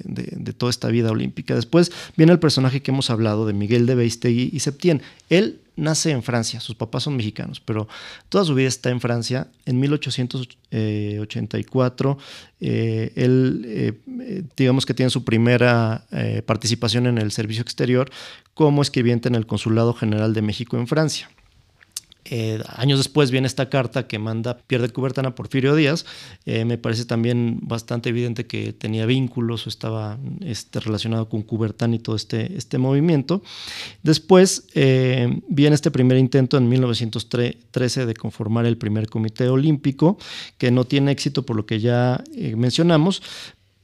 toda 0.57 0.71
esta 0.71 0.87
vida 0.87 1.11
olímpica. 1.11 1.53
Después 1.53 1.91
viene 2.17 2.31
el 2.31 2.39
personaje 2.39 2.81
que 2.81 2.89
hemos 2.89 3.11
hablado 3.11 3.45
de 3.45 3.53
Miguel 3.53 3.85
de 3.85 3.93
Beistegui 3.93 4.49
y 4.51 4.59
Septién. 4.59 5.03
Él 5.29 5.59
nace 5.75 6.11
en 6.11 6.21
Francia, 6.23 6.59
sus 6.59 6.75
papás 6.75 7.03
son 7.03 7.15
mexicanos, 7.15 7.59
pero 7.59 7.87
toda 8.29 8.45
su 8.45 8.55
vida 8.55 8.67
está 8.67 8.89
en 8.89 8.99
Francia. 9.01 9.47
En 9.65 9.79
1884, 9.79 12.17
eh, 12.59 13.11
él, 13.15 13.65
eh, 13.67 13.93
digamos 14.55 14.85
que 14.85 14.93
tiene 14.93 15.09
su 15.09 15.23
primera 15.23 16.05
participación 16.45 17.07
en 17.07 17.17
el 17.17 17.31
servicio 17.31 17.61
exterior 17.61 18.11
como 18.53 18.81
escribiente 18.81 19.29
en 19.29 19.35
el 19.35 19.45
Consulado 19.45 19.93
General 19.93 20.33
de 20.33 20.41
México 20.41 20.77
en 20.77 20.87
Francia. 20.87 21.29
Eh, 22.25 22.61
años 22.67 22.99
después 22.99 23.31
viene 23.31 23.47
esta 23.47 23.69
carta 23.69 24.07
que 24.07 24.19
manda 24.19 24.57
Pierre 24.57 24.87
de 24.87 24.93
Coubertin 24.93 25.25
a 25.25 25.35
Porfirio 25.35 25.75
Díaz. 25.75 26.05
Eh, 26.45 26.65
me 26.65 26.77
parece 26.77 27.05
también 27.05 27.59
bastante 27.61 28.09
evidente 28.09 28.47
que 28.47 28.73
tenía 28.73 29.05
vínculos 29.05 29.65
o 29.65 29.69
estaba 29.69 30.17
este, 30.41 30.79
relacionado 30.79 31.27
con 31.29 31.41
Coubertin 31.41 31.93
y 31.93 31.99
todo 31.99 32.15
este, 32.15 32.57
este 32.57 32.77
movimiento. 32.77 33.43
Después 34.03 34.67
eh, 34.73 35.41
viene 35.47 35.75
este 35.75 35.91
primer 35.91 36.17
intento 36.17 36.57
en 36.57 36.69
1913 36.69 38.05
de 38.05 38.13
conformar 38.13 38.65
el 38.65 38.77
primer 38.77 39.09
comité 39.09 39.49
olímpico, 39.49 40.17
que 40.57 40.71
no 40.71 40.85
tiene 40.85 41.11
éxito 41.11 41.45
por 41.45 41.55
lo 41.55 41.65
que 41.65 41.79
ya 41.79 42.23
mencionamos, 42.55 43.21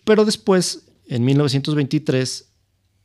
pero 0.03 0.25
después, 0.25 0.87
en 1.07 1.23
1923, 1.25 2.49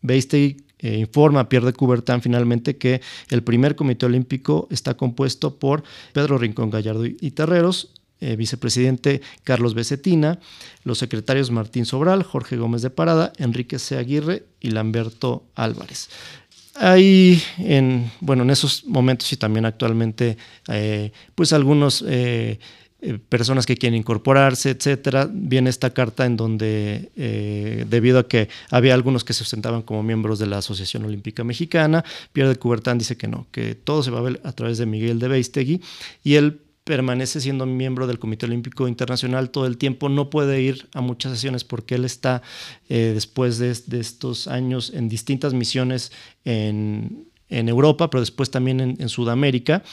Beistegui 0.00 0.63
eh, 0.78 0.98
informa 0.98 1.48
Pierre 1.48 1.72
de 1.72 2.20
finalmente 2.20 2.76
que 2.76 3.00
el 3.30 3.42
primer 3.42 3.76
comité 3.76 4.06
olímpico 4.06 4.68
está 4.70 4.94
compuesto 4.94 5.58
por 5.58 5.84
Pedro 6.12 6.38
Rincón 6.38 6.70
Gallardo 6.70 7.04
y 7.06 7.30
Terreros, 7.30 7.92
eh, 8.20 8.36
vicepresidente 8.36 9.20
Carlos 9.42 9.74
Becetina, 9.74 10.38
los 10.82 10.98
secretarios 10.98 11.50
Martín 11.50 11.84
Sobral, 11.84 12.22
Jorge 12.22 12.56
Gómez 12.56 12.82
de 12.82 12.90
Parada, 12.90 13.32
Enrique 13.38 13.78
C. 13.78 13.96
Aguirre 13.96 14.44
y 14.60 14.70
Lamberto 14.70 15.44
Álvarez. 15.54 16.08
Hay 16.76 17.42
en, 17.58 18.10
bueno, 18.20 18.42
en 18.42 18.50
esos 18.50 18.84
momentos 18.86 19.32
y 19.32 19.36
también 19.36 19.64
actualmente, 19.64 20.36
eh, 20.68 21.12
pues 21.34 21.52
algunos 21.52 22.04
eh, 23.06 23.18
personas 23.18 23.66
que 23.66 23.76
quieren 23.76 23.99
incorporarse, 23.99 24.70
etcétera. 24.70 25.28
Viene 25.30 25.68
esta 25.68 25.90
carta 25.90 26.25
en 26.25 26.38
donde, 26.38 27.11
eh, 27.16 27.84
debido 27.87 28.18
a 28.18 28.26
que 28.26 28.49
había 28.70 28.94
algunos 28.94 29.25
que 29.25 29.34
se 29.34 29.40
sustentaban 29.40 29.82
como 29.82 30.02
miembros 30.02 30.38
de 30.38 30.46
la 30.46 30.58
Asociación 30.58 31.04
Olímpica 31.04 31.44
Mexicana, 31.44 32.02
Pierre 32.32 32.49
de 32.49 32.56
Coubertin 32.56 32.96
dice 32.96 33.18
que 33.18 33.28
no, 33.28 33.46
que 33.50 33.75
todo 33.75 34.02
se 34.02 34.11
va 34.11 34.20
a 34.20 34.23
ver 34.23 34.40
a 34.42 34.52
través 34.52 34.78
de 34.78 34.87
Miguel 34.87 35.18
de 35.18 35.28
Beistegui 35.28 35.82
y 36.23 36.37
él 36.37 36.62
permanece 36.84 37.42
siendo 37.42 37.66
miembro 37.66 38.06
del 38.06 38.18
Comité 38.18 38.46
Olímpico 38.46 38.88
Internacional 38.88 39.50
todo 39.50 39.66
el 39.66 39.76
tiempo, 39.76 40.08
no 40.08 40.30
puede 40.30 40.62
ir 40.62 40.88
a 40.94 41.02
muchas 41.02 41.32
sesiones 41.32 41.62
porque 41.62 41.96
él 41.96 42.06
está 42.06 42.40
eh, 42.88 43.11
después 43.12 43.58
de, 43.58 43.70
estos 43.70 44.49
años 44.49 44.92
en 44.94 45.11
distintas 45.11 45.52
misiones 45.52 46.11
en, 46.46 47.26
Europa, 47.50 48.11
pero 48.11 48.20
después 48.20 48.50
también 48.50 48.80
en, 48.80 48.96
en 48.99 49.08
Sudamérica 49.08 49.84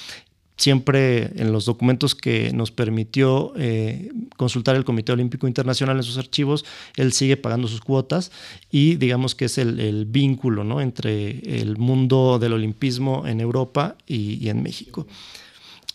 siempre 0.61 1.31
en 1.41 1.51
los 1.51 1.65
documentos 1.65 2.13
que 2.13 2.51
nos 2.53 2.71
permitió 2.71 3.53
eh, 3.57 4.11
consultar 4.37 4.75
el 4.75 4.85
Comité 4.85 5.11
Olímpico 5.11 5.47
Internacional 5.47 5.97
en 5.97 6.03
sus 6.03 6.17
archivos, 6.17 6.65
él 6.95 7.13
sigue 7.13 7.35
pagando 7.35 7.67
sus 7.67 7.81
cuotas 7.81 8.31
y 8.69 8.95
digamos 8.95 9.33
que 9.33 9.45
es 9.45 9.57
el, 9.57 10.05
vínculo 10.05 10.63
¿no? 10.63 10.79
entre 10.81 11.61
el 11.61 11.77
mundo 11.77 12.37
del 12.39 12.53
olimpismo 12.53 13.25
en 13.25 13.41
Europa 13.41 13.95
y 14.05 14.47
en 14.49 14.61
México. 14.61 15.07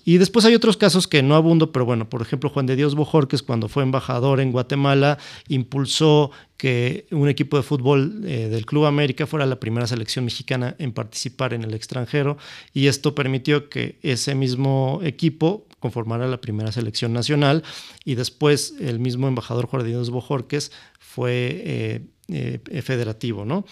Y 0.09 0.19
después 0.19 0.45
hay 0.45 0.55
otros 0.55 0.77
casos 0.77 1.09
que 1.09 1.21
no 1.21 1.35
abundo, 1.35 1.73
pero 1.73 1.85
bueno, 1.85 2.09
por 2.09 2.23
ejemplo, 2.23 2.49
Juan 2.49 2.65
de 2.67 2.77
Dios 2.77 2.95
Bojorques, 2.95 3.43
cuando 3.43 3.67
fue 3.67 3.83
embajador 3.83 4.39
en 4.39 4.53
Guatemala, 4.53 5.19
impulsó 5.49 6.31
que 6.57 7.09
un 7.11 7.29
equipo 7.29 7.57
de 7.57 7.65
fútbol 7.65 8.23
eh, 8.25 8.47
del 8.49 8.67
Club 8.67 8.85
América 8.85 9.27
fuera 9.27 9.47
la 9.47 9.59
primera 9.59 9.89
selección 9.89 10.25
mexicana 10.25 10.77
en 10.79 10.93
participar 10.93 11.55
en 11.55 11.65
el 11.65 11.75
extranjero 11.75 12.39
y 12.73 12.87
esto 12.87 13.17
permitió 13.17 13.69
que 13.69 13.99
ese 14.03 14.37
mismo 14.37 15.01
equipo 15.03 15.67
conformara 15.81 16.29
la 16.29 16.41
primera 16.41 16.71
selección 16.71 17.13
nacional 17.13 17.65
y 18.05 18.15
después 18.15 18.75
el 18.81 19.01
mismo 19.01 19.27
embajador 19.27 19.67
Juan 19.67 19.83
de 19.83 19.89
Dios 19.89 20.11
Bojorques 20.11 20.71
fue 21.01 21.63
eh, 21.65 22.07
eh, 22.29 22.83
federativo, 22.83 23.45
¿no? 23.45 23.67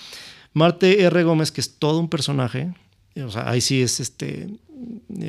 Marte 0.52 1.00
R. 1.00 1.22
Gómez, 1.22 1.52
que 1.52 1.60
es 1.60 1.78
todo 1.78 2.00
un 2.00 2.08
personaje, 2.08 2.74
o 3.16 3.30
sea, 3.30 3.48
ahí 3.48 3.60
sí 3.60 3.82
es 3.82 4.00
este, 4.00 4.48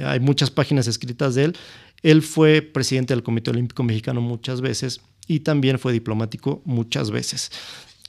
hay 0.03 0.19
muchas 0.19 0.51
páginas 0.51 0.87
escritas 0.87 1.35
de 1.35 1.45
él. 1.45 1.57
Él 2.03 2.21
fue 2.21 2.61
presidente 2.61 3.13
del 3.13 3.23
Comité 3.23 3.51
Olímpico 3.51 3.83
Mexicano 3.83 4.21
muchas 4.21 4.61
veces 4.61 5.01
y 5.27 5.41
también 5.41 5.79
fue 5.79 5.93
diplomático 5.93 6.61
muchas 6.65 7.11
veces. 7.11 7.51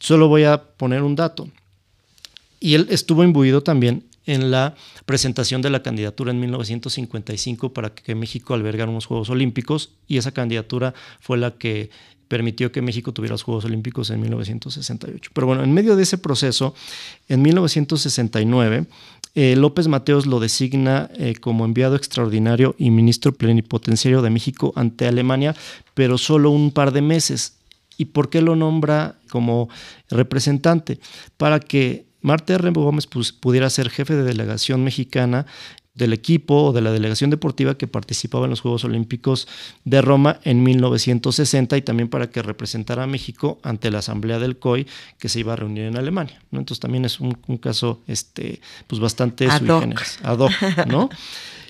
Solo 0.01 0.29
voy 0.29 0.45
a 0.45 0.63
poner 0.63 1.03
un 1.03 1.17
dato. 1.17 1.49
Y 2.61 2.75
él 2.75 2.87
estuvo 2.91 3.25
imbuido 3.25 3.63
también 3.63 4.05
en 4.27 4.51
la 4.51 4.75
presentación 5.05 5.63
de 5.63 5.71
la 5.71 5.83
candidatura 5.83 6.33
en 6.33 6.41
1955 6.41 7.73
para 7.73 7.95
que 7.95 8.15
México 8.15 8.55
albergara 8.55 8.91
unos 8.91 9.07
Juegos 9.07 9.31
Olímpicos 9.31 9.91
y 10.09 10.17
esa 10.17 10.33
candidatura 10.33 10.95
fue 11.21 11.39
la 11.39 11.53
que 11.53 11.91
permitió 12.29 12.73
que 12.73 12.83
México 12.83 13.13
tuviera 13.13 13.35
los 13.35 13.45
Juegos 13.45 13.65
Olímpicos 13.65 14.11
en 14.11 14.21
1968. 14.21 15.31
Pero 15.33 15.47
bueno, 15.47 15.63
en 15.63 15.73
medio 15.73 15.95
de 15.95 16.03
ese 16.03 16.19
proceso, 16.19 16.75
en 17.29 17.41
1969, 17.43 18.87
eh, 19.39 19.55
López 19.55 19.87
Mateos 19.87 20.25
lo 20.25 20.41
designa 20.41 21.11
eh, 21.15 21.35
como 21.39 21.67
enviado 21.67 21.95
extraordinario 21.95 22.75
y 22.79 22.91
ministro 22.91 23.33
plenipotenciario 23.33 24.23
de 24.23 24.31
México 24.31 24.73
ante 24.77 25.07
Alemania, 25.07 25.55
pero 25.93 26.17
solo 26.17 26.49
un 26.49 26.71
par 26.73 26.91
de 26.91 27.03
meses. 27.03 27.59
¿Y 27.99 28.07
por 28.07 28.31
qué 28.31 28.41
lo 28.41 28.57
nombra 28.57 29.17
como 29.29 29.69
representante? 30.09 31.01
Para 31.37 31.61
que 31.61 32.07
Marta 32.23 32.55
R. 32.55 32.71
Gómez 32.71 33.07
pudiera 33.07 33.69
ser 33.69 33.91
jefe 33.91 34.15
de 34.15 34.25
delegación 34.25 34.83
mexicana 34.83 35.45
del 35.97 36.13
equipo 36.13 36.67
o 36.67 36.73
de 36.73 36.83
la 36.83 36.93
delegación 36.93 37.31
deportiva 37.31 37.77
que 37.77 37.87
participaba 37.87 38.45
en 38.45 38.51
los 38.51 38.61
Juegos 38.61 38.85
Olímpicos 38.85 39.49
de 39.85 40.03
Roma 40.03 40.39
en 40.45 40.63
1960 40.63 41.77
y 41.77 41.83
también 41.83 42.09
para 42.09 42.31
que 42.31 42.43
representara 42.43 43.05
a 43.05 43.07
México 43.07 43.59
ante 43.63 43.91
la 43.91 43.99
Asamblea 43.99 44.39
del 44.39 44.59
COI 44.59 44.87
que 45.19 45.29
se 45.29 45.41
iba 45.41 45.55
a 45.55 45.57
reunir 45.57 45.85
en 45.85 45.97
Alemania. 45.97 46.41
¿no? 46.51 46.61
Entonces 46.61 46.81
también 46.81 47.05
es 47.05 47.19
un, 47.21 47.33
caso 47.61 48.03
este, 48.07 48.61
pues 48.87 49.01
bastante 49.01 49.49
ad 49.49 49.63
hoc. 49.63 50.03
ad 50.23 50.39
hoc, 50.39 50.53
¿no? 50.87 51.09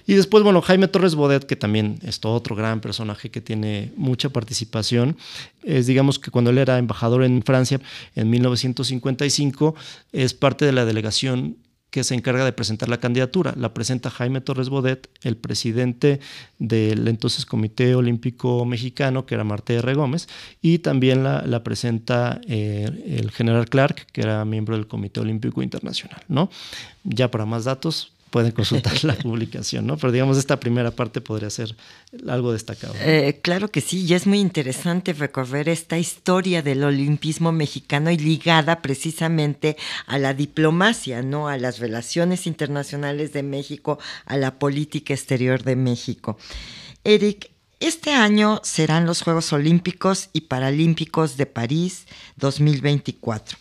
Y 0.09 0.15
después, 0.15 0.45
bueno, 0.45 0.63
Jaime 0.63 0.87
Torres 0.87 1.17
Bodet, 1.17 1.45
que 1.45 1.57
también 1.57 1.99
es 2.03 2.21
todo 2.21 2.35
otro 2.35 2.55
gran 2.55 2.81
personaje 2.81 3.31
que 3.31 3.41
tiene 3.41 3.93
mucha 3.97 4.29
participación, 4.29 5.17
es 5.65 5.89
digamos 5.89 6.21
que 6.21 6.31
cuando 6.31 6.51
él 6.53 6.59
era 6.59 6.79
embajador 6.79 7.25
en 7.25 7.43
Francia 7.43 7.81
en 8.15 8.31
1955, 8.31 9.75
es 10.13 10.33
parte 10.33 10.65
de 10.65 10.73
la 10.73 10.85
delegación 10.85 11.57
que 11.91 12.05
se 12.05 12.15
encarga 12.15 12.45
de 12.45 12.53
presentar 12.53 12.89
la 12.89 12.99
candidatura. 12.99 13.55
La 13.57 13.73
presenta 13.73 14.11
Jaime 14.11 14.41
Torres 14.41 14.69
Bodet, 14.69 15.09
el 15.23 15.37
presidente 15.37 16.21
del 16.59 17.09
entonces 17.09 17.47
Comité 17.47 17.95
Olímpico 17.95 18.65
Mexicano, 18.65 19.25
que 19.25 19.35
era 19.35 19.45
Marta 19.45 19.73
R. 19.73 19.95
Gómez, 19.95 20.29
y 20.61 20.79
también 20.79 21.23
la, 21.23 21.65
presenta 21.65 22.41
eh, 22.49 23.19
el 23.19 23.31
general 23.31 23.69
Clark, 23.69 24.07
que 24.13 24.23
era 24.23 24.45
miembro 24.45 24.77
del 24.77 24.87
Comité 24.87 25.21
Olímpico 25.21 25.63
Internacional. 25.63 26.23
¿no? 26.29 26.51
Ya 27.05 27.31
para 27.31 27.47
más 27.47 27.65
datos, 27.65 28.16
pueden 28.37 28.53
consultar 28.53 29.03
la 29.03 29.15
publicación, 29.23 29.87
¿no? 29.87 29.97
Pero 29.97 30.13
digamos, 30.13 30.37
esta 30.37 30.61
primera 30.61 30.91
parte 30.91 31.23
podría 31.23 31.49
ser 31.49 31.75
algo 32.29 32.53
destacado. 32.53 32.93
Eh, 33.01 33.41
claro 33.41 33.69
que 33.69 33.81
sí, 33.81 34.05
y 34.05 34.13
es 34.13 34.27
muy 34.27 34.41
interesante 34.41 35.15
recorrer 35.15 35.71
esta 35.71 35.97
historia 35.97 36.61
del 36.61 36.85
olimpismo 36.85 37.51
mexicano 37.51 38.11
y 38.11 38.19
ligada 38.19 38.83
precisamente 38.83 39.79
a 40.07 40.19
la 40.19 40.35
diplomacia, 40.35 41.23
¿no? 41.23 41.49
A 41.49 41.57
las 41.57 41.79
relaciones 41.79 42.47
internacionales 42.47 43.33
de 43.33 43.43
México, 43.43 43.99
a 44.27 44.37
la 44.37 44.59
política 44.59 45.15
exterior 45.15 45.63
de 45.63 45.77
México. 45.77 46.37
Eric, 47.05 47.56
este 47.81 48.13
año 48.13 48.61
serán 48.63 49.05
los 49.05 49.23
Juegos 49.23 49.53
Olímpicos 49.53 50.31
y 50.33 50.43
Paralímpicos 50.43 51.37
de 51.37 51.47
París 51.47 52.07
2024. 52.37 53.59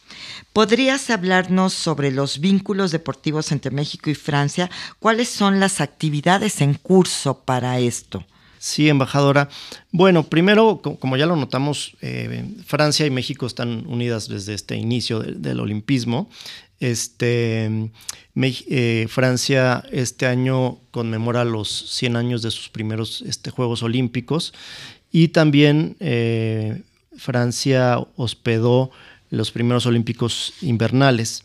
¿Podrías 0.53 1.10
hablarnos 1.10 1.74
sobre 1.74 2.12
los 2.12 2.39
vínculos 2.39 2.91
deportivos 2.91 3.51
entre 3.51 3.72
México 3.72 4.10
y 4.10 4.15
Francia? 4.15 4.69
¿Cuáles 5.00 5.27
son 5.27 5.60
las 5.60 5.81
actividades 5.81 6.62
en 6.62 6.75
curso 6.75 7.39
para 7.41 7.79
esto? 7.79 8.25
Sí, 8.65 8.89
embajadora. 8.89 9.48
Bueno, 9.91 10.24
primero, 10.24 10.81
como 10.81 11.17
ya 11.17 11.27
lo 11.27 11.36
notamos, 11.36 11.95
eh, 12.01 12.45
Francia 12.65 13.05
y 13.05 13.12
México 13.12 13.45
están 13.45 13.86
unidas 13.86 14.27
desde 14.27 14.55
este 14.55 14.75
inicio 14.75 15.19
del 15.19 15.60
olimpismo. 15.60 16.29
Este, 16.79 17.91
eh, 18.36 19.08
Francia 19.10 19.84
este 19.91 20.25
año 20.25 20.79
conmemora 20.91 21.46
los 21.46 21.70
100 21.91 22.15
años 22.15 22.41
de 22.41 22.51
sus 22.51 22.70
primeros 22.70 23.24
este, 23.25 23.50
Juegos 23.50 23.82
Olímpicos 23.82 24.53
y 25.12 25.29
también 25.29 25.96
eh, 26.00 26.82
Francia 27.17 27.98
hospedó 28.17 28.91
los 29.29 29.51
primeros 29.51 29.86
Olímpicos 29.86 30.53
invernales. 30.62 31.44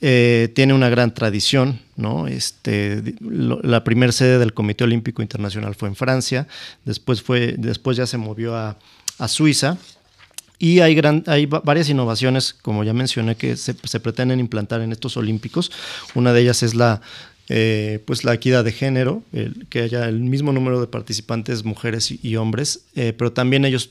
Eh, 0.00 0.50
tiene 0.56 0.74
una 0.74 0.88
gran 0.88 1.14
tradición, 1.14 1.80
¿no? 1.94 2.26
Este, 2.26 3.14
la 3.20 3.84
primera 3.84 4.10
sede 4.10 4.38
del 4.38 4.52
Comité 4.52 4.82
Olímpico 4.82 5.22
Internacional 5.22 5.76
fue 5.76 5.88
en 5.88 5.94
Francia, 5.94 6.48
después, 6.84 7.22
fue, 7.22 7.54
después 7.56 7.96
ya 7.96 8.08
se 8.08 8.18
movió 8.18 8.56
a, 8.56 8.76
a 9.18 9.28
Suiza 9.28 9.78
y 10.62 10.78
hay, 10.78 10.94
gran, 10.94 11.24
hay 11.26 11.46
varias 11.46 11.88
innovaciones, 11.88 12.54
como 12.54 12.84
ya 12.84 12.92
mencioné, 12.92 13.34
que 13.34 13.56
se, 13.56 13.74
pretenden 13.74 14.38
implantar 14.38 14.80
en 14.80 14.92
estos 14.92 15.16
Olímpicos. 15.16 15.72
Una 16.14 16.32
de 16.32 16.40
ellas 16.40 16.62
es 16.62 16.76
la, 16.76 17.00
eh, 17.48 17.98
pues 18.06 18.22
la 18.22 18.32
equidad 18.32 18.62
de 18.62 18.70
género, 18.70 19.24
que 19.70 19.80
haya 19.80 20.08
el 20.08 20.20
mismo 20.20 20.52
número 20.52 20.80
de 20.80 20.86
participantes, 20.86 21.64
mujeres 21.64 22.14
y, 22.22 22.36
hombres, 22.36 22.84
eh, 22.94 23.12
pero 23.12 23.32
también 23.32 23.64
ellos 23.64 23.90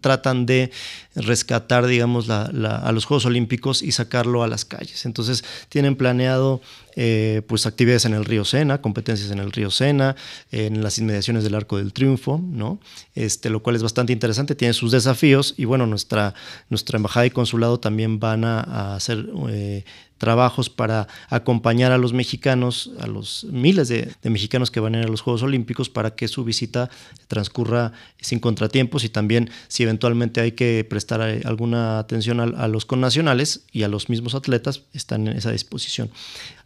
tratan 0.00 0.46
de 0.46 0.70
rescatar, 1.14 1.86
digamos, 1.86 2.28
a 2.30 2.92
los 2.92 3.04
Juegos 3.04 3.26
Olímpicos 3.26 3.82
y 3.82 3.92
sacarlo 3.92 4.42
a 4.42 4.48
las 4.48 4.64
calles. 4.64 5.06
Entonces, 5.06 5.44
tienen 5.68 5.96
planeado 5.96 6.60
eh, 6.96 7.42
pues 7.48 7.66
actividades 7.66 8.04
en 8.04 8.14
el 8.14 8.24
río 8.24 8.44
Sena, 8.44 8.80
competencias 8.80 9.32
en 9.32 9.40
el 9.40 9.50
río 9.50 9.70
Sena, 9.70 10.14
en 10.52 10.82
las 10.82 10.98
inmediaciones 10.98 11.42
del 11.42 11.56
Arco 11.56 11.76
del 11.78 11.92
Triunfo, 11.92 12.40
¿no? 12.40 12.78
Este, 13.16 13.50
lo 13.50 13.62
cual 13.62 13.74
es 13.74 13.82
bastante 13.82 14.12
interesante, 14.12 14.54
tiene 14.54 14.74
sus 14.74 14.92
desafíos 14.92 15.54
y 15.56 15.64
bueno, 15.64 15.86
nuestra, 15.86 16.34
nuestra 16.70 16.96
embajada 16.96 17.26
y 17.26 17.30
consulado 17.30 17.80
también 17.80 18.20
van 18.20 18.44
a, 18.44 18.94
hacer 18.94 19.26
eh, 19.48 19.84
trabajos 20.24 20.70
para 20.70 21.06
acompañar 21.28 21.92
a 21.92 21.98
los 21.98 22.14
mexicanos, 22.14 22.90
a 22.98 23.06
los 23.06 23.44
miles 23.50 23.88
de, 23.88 24.10
mexicanos 24.22 24.70
que 24.70 24.80
van 24.80 24.94
a 24.94 25.00
ir 25.00 25.04
a 25.04 25.08
los 25.08 25.20
Juegos 25.20 25.42
Olímpicos 25.42 25.90
para 25.90 26.14
que 26.14 26.28
su 26.28 26.44
visita 26.44 26.88
transcurra 27.28 27.92
sin 28.22 28.40
contratiempos 28.40 29.04
y 29.04 29.10
también 29.10 29.50
si 29.68 29.82
eventualmente 29.82 30.40
hay 30.40 30.52
que 30.52 30.82
prestar 30.88 31.20
eh, 31.28 31.42
alguna 31.44 31.98
atención 31.98 32.40
a, 32.40 32.44
a 32.44 32.68
los 32.68 32.86
connacionales 32.86 33.66
y 33.70 33.82
a 33.82 33.88
los 33.88 34.08
mismos 34.08 34.34
atletas, 34.34 34.80
están 34.94 35.28
en 35.28 35.36
esa 35.36 35.52
disposición. 35.52 36.08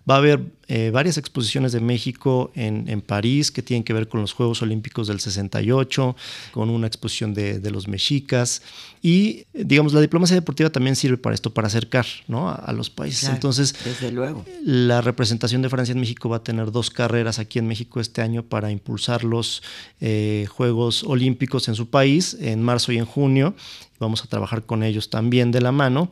Va 0.08 0.14
a 0.14 0.18
haber 0.18 0.40
eh, 0.68 0.90
varias 0.90 1.18
exposiciones 1.18 1.72
de 1.72 1.80
México 1.80 2.50
en, 2.54 2.88
en, 2.88 3.00
París 3.00 3.50
que 3.50 3.62
tienen 3.62 3.84
que 3.84 3.92
ver 3.92 4.08
con 4.08 4.20
los 4.20 4.32
Juegos 4.32 4.62
Olímpicos 4.62 5.08
del 5.08 5.18
68, 5.18 6.16
con 6.52 6.70
una 6.70 6.86
exposición 6.86 7.34
de, 7.34 7.58
de 7.58 7.70
los 7.70 7.88
mexicas. 7.88 8.62
Y, 9.02 9.46
digamos, 9.52 9.92
la 9.92 10.00
diplomacia 10.00 10.34
deportiva 10.34 10.70
también 10.70 10.96
sirve 10.96 11.16
para 11.16 11.34
esto, 11.34 11.54
para 11.54 11.68
acercar 11.68 12.06
¿no? 12.26 12.48
a, 12.50 12.72
los 12.72 12.90
países. 12.90 13.28
Entonces, 13.28 13.74
desde 13.84 14.10
luego. 14.10 14.44
la 14.64 15.00
representación 15.00 15.62
de 15.62 15.68
Francia 15.68 15.92
en 15.92 16.00
México 16.00 16.28
va 16.28 16.38
a 16.38 16.42
tener 16.42 16.72
dos 16.72 16.90
carreras 16.90 17.38
aquí 17.38 17.58
en 17.58 17.66
México 17.66 18.00
este 18.00 18.22
año 18.22 18.42
para 18.42 18.70
impulsar 18.70 19.24
los 19.24 19.62
eh, 20.00 20.46
Juegos 20.50 21.04
Olímpicos 21.04 21.68
en 21.68 21.74
su 21.74 21.90
país, 21.90 22.36
en 22.40 22.62
marzo 22.62 22.92
y 22.92 22.98
en 22.98 23.04
junio. 23.06 23.54
Vamos 23.98 24.22
a 24.24 24.28
trabajar 24.28 24.64
con 24.64 24.82
ellos 24.82 25.10
también 25.10 25.50
de 25.50 25.60
la 25.60 25.72
mano. 25.72 26.10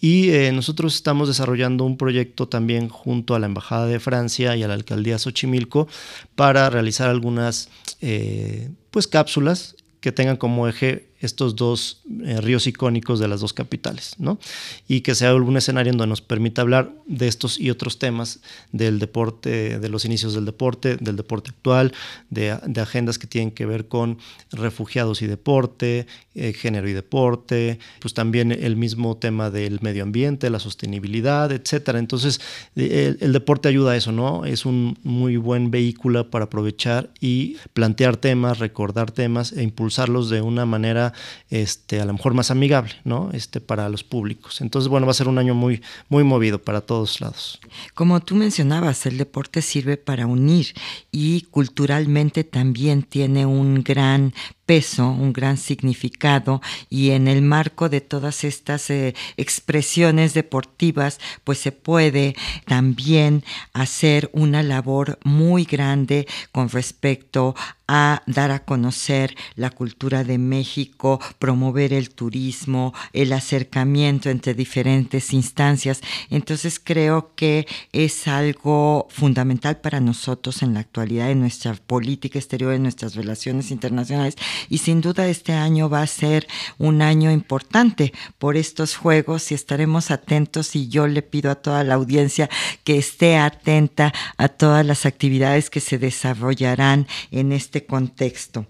Y 0.00 0.30
eh, 0.30 0.52
nosotros 0.52 0.94
estamos 0.94 1.28
desarrollando 1.28 1.84
un 1.84 1.96
proyecto 1.96 2.48
también 2.48 2.88
junto 2.88 3.34
a 3.34 3.38
la 3.38 3.46
Embajada 3.46 3.86
de 3.86 4.00
Francia 4.00 4.56
y 4.56 4.62
a 4.62 4.68
la 4.68 4.74
Alcaldía 4.74 5.18
Xochimilco 5.18 5.88
para 6.34 6.68
realizar 6.70 7.08
algunas 7.08 7.70
eh, 8.00 8.70
pues 8.90 9.06
cápsulas 9.06 9.76
que 10.00 10.12
tengan 10.12 10.36
como 10.36 10.68
eje 10.68 11.08
estos 11.20 11.56
dos 11.56 12.02
eh, 12.24 12.40
ríos 12.40 12.66
icónicos 12.66 13.18
de 13.18 13.28
las 13.28 13.40
dos 13.40 13.52
capitales, 13.52 14.14
¿no? 14.18 14.38
Y 14.86 15.00
que 15.00 15.14
sea 15.14 15.30
algún 15.30 15.56
escenario 15.56 15.92
en 15.92 15.98
donde 15.98 16.10
nos 16.10 16.20
permita 16.20 16.62
hablar 16.62 16.92
de 17.06 17.28
estos 17.28 17.58
y 17.58 17.70
otros 17.70 17.98
temas 17.98 18.40
del 18.72 18.98
deporte, 18.98 19.78
de 19.78 19.88
los 19.88 20.04
inicios 20.04 20.34
del 20.34 20.44
deporte, 20.44 20.96
del 20.96 21.16
deporte 21.16 21.50
actual, 21.50 21.92
de, 22.30 22.50
agendas 22.80 23.18
que 23.18 23.26
tienen 23.26 23.50
que 23.50 23.66
ver 23.66 23.88
con 23.88 24.18
refugiados 24.52 25.22
y 25.22 25.26
deporte, 25.26 26.06
eh, 26.34 26.52
género 26.52 26.88
y 26.88 26.92
deporte, 26.92 27.78
pues 28.00 28.14
también 28.14 28.52
el 28.52 28.76
mismo 28.76 29.16
tema 29.16 29.50
del 29.50 29.80
medio 29.80 30.02
ambiente, 30.02 30.50
la 30.50 30.58
sostenibilidad, 30.58 31.50
etcétera. 31.50 31.98
Entonces, 31.98 32.40
el, 32.74 33.16
el 33.20 33.32
deporte 33.32 33.68
ayuda 33.68 33.92
a 33.92 33.96
eso, 33.96 34.12
¿no? 34.12 34.44
Es 34.44 34.66
un 34.66 34.98
muy 35.02 35.36
buen 35.36 35.70
vehículo 35.70 36.30
para 36.30 36.46
aprovechar 36.46 37.10
y 37.20 37.56
plantear 37.72 38.16
temas, 38.16 38.58
recordar 38.58 39.10
temas 39.10 39.52
e 39.52 39.62
impulsarlos 39.62 40.30
de 40.30 40.42
una 40.42 40.66
manera 40.66 41.05
este, 41.50 42.00
a 42.00 42.04
lo 42.04 42.12
mejor 42.12 42.34
más 42.34 42.50
amigable, 42.50 42.94
¿no? 43.04 43.30
Este, 43.32 43.60
para 43.60 43.88
los 43.88 44.04
públicos. 44.04 44.60
Entonces, 44.60 44.88
bueno, 44.88 45.06
va 45.06 45.12
a 45.12 45.14
ser 45.14 45.28
un 45.28 45.38
año 45.38 45.54
muy, 45.54 45.82
muy 46.08 46.24
movido 46.24 46.60
para 46.60 46.80
todos 46.80 47.20
lados. 47.20 47.60
Como 47.94 48.20
tú 48.20 48.34
mencionabas, 48.34 49.06
el 49.06 49.18
deporte 49.18 49.62
sirve 49.62 49.96
para 49.96 50.26
unir 50.26 50.74
y 51.10 51.42
culturalmente 51.50 52.44
también 52.44 53.02
tiene 53.02 53.46
un 53.46 53.82
gran 53.82 54.34
peso, 54.66 55.08
un 55.08 55.32
gran 55.32 55.56
significado 55.56 56.60
y 56.90 57.10
en 57.10 57.28
el 57.28 57.40
marco 57.40 57.88
de 57.88 58.00
todas 58.00 58.44
estas 58.44 58.90
eh, 58.90 59.14
expresiones 59.36 60.34
deportivas, 60.34 61.20
pues 61.44 61.58
se 61.58 61.72
puede 61.72 62.34
también 62.66 63.44
hacer 63.72 64.28
una 64.32 64.62
labor 64.62 65.18
muy 65.24 65.64
grande 65.64 66.26
con 66.52 66.68
respecto 66.68 67.54
a 67.88 68.22
dar 68.26 68.50
a 68.50 68.64
conocer 68.64 69.36
la 69.54 69.70
cultura 69.70 70.24
de 70.24 70.38
México, 70.38 71.20
promover 71.38 71.92
el 71.92 72.10
turismo, 72.10 72.92
el 73.12 73.32
acercamiento 73.32 74.28
entre 74.28 74.54
diferentes 74.54 75.32
instancias. 75.32 76.00
Entonces 76.30 76.80
creo 76.82 77.34
que 77.36 77.66
es 77.92 78.26
algo 78.26 79.06
fundamental 79.10 79.80
para 79.80 80.00
nosotros 80.00 80.62
en 80.62 80.74
la 80.74 80.80
actualidad 80.80 81.28
de 81.28 81.36
nuestra 81.36 81.74
política 81.74 82.38
exterior, 82.38 82.72
en 82.72 82.82
nuestras 82.82 83.14
relaciones 83.14 83.70
internacionales. 83.70 84.36
Y 84.68 84.78
sin 84.78 85.00
duda 85.00 85.26
este 85.28 85.52
año 85.52 85.88
va 85.88 86.02
a 86.02 86.06
ser 86.06 86.46
un 86.78 87.02
año 87.02 87.30
importante 87.30 88.12
por 88.38 88.56
estos 88.56 88.96
juegos 88.96 89.50
y 89.50 89.54
estaremos 89.54 90.10
atentos 90.10 90.76
y 90.76 90.88
yo 90.88 91.06
le 91.06 91.22
pido 91.22 91.50
a 91.50 91.56
toda 91.56 91.84
la 91.84 91.94
audiencia 91.94 92.48
que 92.84 92.98
esté 92.98 93.36
atenta 93.36 94.12
a 94.36 94.48
todas 94.48 94.84
las 94.84 95.06
actividades 95.06 95.70
que 95.70 95.80
se 95.80 95.98
desarrollarán 95.98 97.06
en 97.30 97.52
este 97.52 97.86
contexto. 97.86 98.66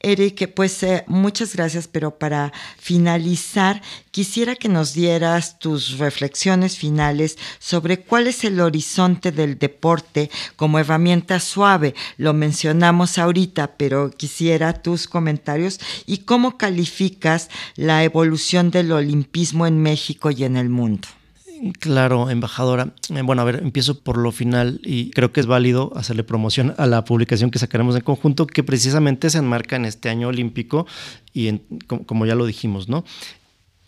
Eric, 0.00 0.54
pues 0.54 0.80
eh, 0.84 1.04
muchas 1.08 1.56
gracias, 1.56 1.88
pero 1.88 2.18
para 2.18 2.52
finalizar, 2.78 3.82
quisiera 4.12 4.54
que 4.54 4.68
nos 4.68 4.94
dieras 4.94 5.58
tus 5.58 5.98
reflexiones 5.98 6.78
finales 6.78 7.36
sobre 7.58 8.00
cuál 8.00 8.28
es 8.28 8.44
el 8.44 8.60
horizonte 8.60 9.32
del 9.32 9.58
deporte 9.58 10.30
como 10.54 10.78
herramienta 10.78 11.40
suave. 11.40 11.94
Lo 12.16 12.32
mencionamos 12.32 13.18
ahorita, 13.18 13.76
pero 13.76 14.10
quisiera 14.10 14.82
tus 14.82 15.08
comentarios 15.08 15.80
y 16.06 16.18
cómo 16.18 16.58
calificas 16.58 17.48
la 17.74 18.04
evolución 18.04 18.70
del 18.70 18.92
olimpismo 18.92 19.66
en 19.66 19.82
México 19.82 20.30
y 20.30 20.44
en 20.44 20.56
el 20.56 20.68
mundo. 20.68 21.08
Claro, 21.80 22.30
embajadora. 22.30 22.94
Eh, 23.14 23.22
bueno, 23.22 23.42
a 23.42 23.44
ver, 23.44 23.60
empiezo 23.62 23.98
por 24.00 24.16
lo 24.16 24.30
final 24.30 24.80
y 24.84 25.10
creo 25.10 25.32
que 25.32 25.40
es 25.40 25.46
válido 25.46 25.92
hacerle 25.96 26.22
promoción 26.22 26.74
a 26.78 26.86
la 26.86 27.04
publicación 27.04 27.50
que 27.50 27.58
sacaremos 27.58 27.96
en 27.96 28.02
conjunto, 28.02 28.46
que 28.46 28.62
precisamente 28.62 29.28
se 29.30 29.38
enmarca 29.38 29.76
en 29.76 29.84
este 29.84 30.08
año 30.08 30.28
olímpico 30.28 30.86
y 31.32 31.58
como, 31.86 32.26
ya 32.26 32.34
lo 32.34 32.46
dijimos, 32.46 32.88
¿no? 32.88 33.04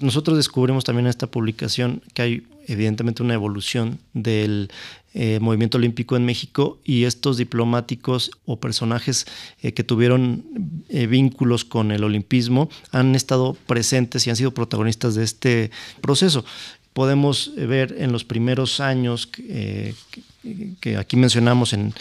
Nosotros 0.00 0.36
descubrimos 0.36 0.84
también 0.84 1.06
en 1.06 1.10
esta 1.10 1.26
publicación 1.26 2.02
que 2.14 2.22
hay 2.22 2.46
evidentemente 2.66 3.22
una 3.22 3.34
evolución 3.34 3.98
del 4.14 4.70
eh, 5.12 5.38
movimiento 5.40 5.76
olímpico 5.76 6.16
en 6.16 6.24
México 6.24 6.78
y 6.84 7.04
estos 7.04 7.36
diplomáticos 7.36 8.30
o 8.46 8.58
personajes 8.58 9.26
eh, 9.60 9.74
que 9.74 9.84
tuvieron 9.84 10.44
vínculos 10.88 11.64
con 11.64 11.90
el 11.90 12.04
olimpismo 12.04 12.70
han 12.92 13.14
estado 13.14 13.54
presentes 13.66 14.26
y 14.26 14.30
han 14.30 14.36
sido 14.36 14.52
protagonistas 14.52 15.14
de 15.14 15.24
este 15.24 15.70
proceso 16.00 16.44
podemos 16.92 17.52
ver 17.56 17.94
en 17.98 18.12
los 18.12 18.24
primeros 18.24 18.80
años 18.80 19.26
que, 19.26 19.94
eh, 20.42 20.96
aquí 20.96 21.16
mencionamos 21.16 21.72
en 21.72 21.94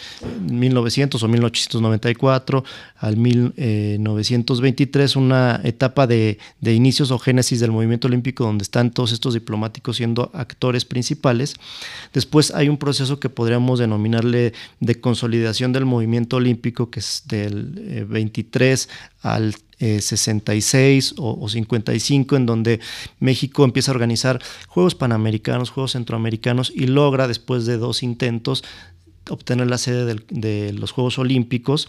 1900 0.48 1.22
o 1.22 1.28
1894 1.28 2.64
al 3.00 3.16
1923, 3.16 5.16
una 5.16 5.60
etapa 5.64 6.06
de, 6.06 6.38
inicios 6.60 7.10
o 7.10 7.18
génesis 7.18 7.58
del 7.58 7.70
movimiento 7.70 8.08
olímpico 8.08 8.44
donde 8.44 8.62
están 8.62 8.90
todos 8.90 9.12
estos 9.12 9.32
diplomáticos 9.32 9.96
siendo 9.96 10.30
actores 10.34 10.84
principales. 10.84 11.54
Después 12.12 12.50
hay 12.50 12.68
un 12.68 12.76
proceso 12.76 13.18
que 13.18 13.30
podríamos 13.30 13.78
denominarle 13.78 14.52
de 14.80 15.00
consolidación 15.00 15.72
del 15.72 15.86
movimiento 15.86 16.36
olímpico, 16.36 16.90
que 16.90 17.00
es 17.00 17.22
del 17.26 18.04
23 18.06 18.84
eh, 18.84 18.88
al 19.22 19.54
66 19.78 21.12
eh, 21.12 21.14
o, 21.16 21.48
55, 21.48 22.36
en 22.36 22.44
donde 22.44 22.80
México 23.18 23.64
empieza 23.64 23.92
a 23.92 23.94
organizar 23.94 24.42
Juegos 24.68 24.94
Panamericanos, 24.94 25.70
Juegos 25.70 25.92
Centroamericanos 25.92 26.70
y 26.74 26.86
logra, 26.86 27.28
después 27.28 27.64
de 27.64 27.78
dos 27.78 28.02
intentos, 28.02 28.62
obtener 29.30 29.68
la 29.68 29.78
sede 29.78 30.16
de 30.28 30.74
los 30.74 30.90
Juegos 30.90 31.18
Olímpicos 31.18 31.88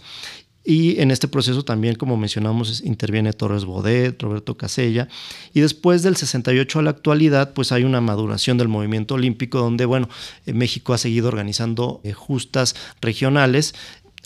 y 0.64 1.00
en 1.00 1.10
este 1.10 1.26
proceso 1.26 1.64
también, 1.64 1.96
como 1.96 2.16
mencionamos, 2.16 2.82
interviene 2.84 3.32
Torres 3.32 3.64
Bodet, 3.64 4.20
Roberto 4.22 4.56
Casella. 4.56 5.08
Y 5.52 5.60
después 5.60 6.02
del 6.02 6.16
68 6.16 6.78
a 6.78 6.82
la 6.82 6.90
actualidad, 6.90 7.52
pues 7.52 7.72
hay 7.72 7.82
una 7.82 8.00
maduración 8.00 8.58
del 8.58 8.68
movimiento 8.68 9.14
olímpico 9.14 9.58
donde, 9.58 9.86
bueno, 9.86 10.08
eh, 10.46 10.52
México 10.52 10.94
ha 10.94 10.98
seguido 10.98 11.28
organizando 11.28 12.00
eh, 12.04 12.12
justas 12.12 12.76
regionales 13.00 13.74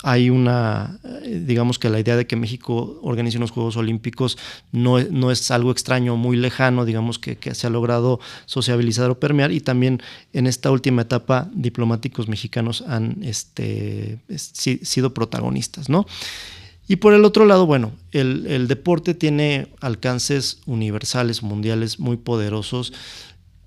hay 0.03 0.31
una, 0.31 0.99
digamos 1.25 1.79
que 1.79 1.89
la 1.89 1.99
idea 1.99 2.17
de 2.17 2.27
que 2.27 2.37
México 2.37 2.99
organice 3.03 3.39
unos 3.39 3.51
Juegos 3.51 3.77
Olímpicos 3.77 4.37
no, 4.73 5.01
no 5.01 5.31
es 5.31 5.51
algo 5.51 5.71
extraño, 5.71 6.17
muy 6.17 6.37
lejano, 6.37 6.85
digamos 6.85 7.19
que, 7.19 7.37
se 7.55 7.67
ha 7.67 7.71
logrado 7.71 8.21
sociabilizar 8.45 9.11
o 9.11 9.19
permear 9.19 9.53
y 9.53 9.61
también 9.61 10.03
en 10.33 10.47
esta 10.47 10.71
última 10.71 11.03
etapa 11.03 11.49
diplomáticos 11.55 12.29
mexicanos 12.29 12.83
han 12.87 13.17
este, 13.23 14.19
sido 14.37 15.15
protagonistas, 15.15 15.89
¿no? 15.89 16.07
Y 16.89 16.97
por 16.97 17.15
el 17.15 17.25
otro 17.25 17.47
lado, 17.47 17.67
bueno, 17.67 17.93
el, 18.13 18.47
el 18.47 18.69
deporte 18.69 19.15
tiene 19.15 19.73
alcances 19.81 20.61
universales, 20.67 21.43
mundiales 21.43 21.99
muy 21.99 22.17
poderosos 22.17 22.93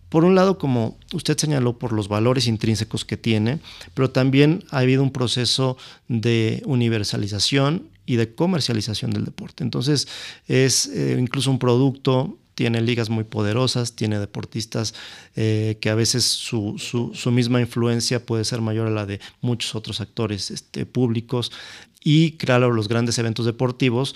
por 0.09 0.25
un 0.25 0.35
lado, 0.35 0.57
como 0.57 0.97
usted 1.13 1.37
señaló, 1.37 1.77
por 1.77 1.93
los 1.93 2.07
valores 2.07 2.47
intrínsecos 2.47 3.05
que 3.05 3.15
tiene, 3.15 3.59
pero 3.93 4.09
también 4.09 4.63
ha 4.71 4.79
habido 4.79 5.03
un 5.03 5.11
proceso 5.11 5.77
de 6.07 6.63
universalización 6.65 7.89
y 8.05 8.15
de 8.15 8.33
comercialización 8.33 9.11
del 9.11 9.25
deporte. 9.25 9.63
Entonces, 9.63 10.07
es 10.47 10.87
eh, 10.87 11.15
incluso 11.19 11.51
un 11.51 11.59
producto 11.59 12.37
tiene 12.55 12.81
ligas 12.81 13.09
muy 13.09 13.23
poderosas, 13.23 13.95
tiene 13.95 14.19
deportistas 14.19 14.93
eh, 15.37 15.77
que 15.79 15.89
a 15.89 15.95
veces 15.95 16.25
su, 16.25 16.75
misma 17.31 17.61
influencia 17.61 18.25
puede 18.25 18.43
ser 18.43 18.59
mayor 18.59 18.87
a 18.87 18.89
la 18.89 19.05
de 19.05 19.21
muchos 19.39 19.75
otros 19.75 20.01
actores 20.01 20.51
este, 20.51 20.85
públicos 20.85 21.53
y 22.03 22.31
claro, 22.31 22.71
los 22.73 22.89
grandes 22.89 23.17
eventos 23.17 23.45
deportivos, 23.45 24.13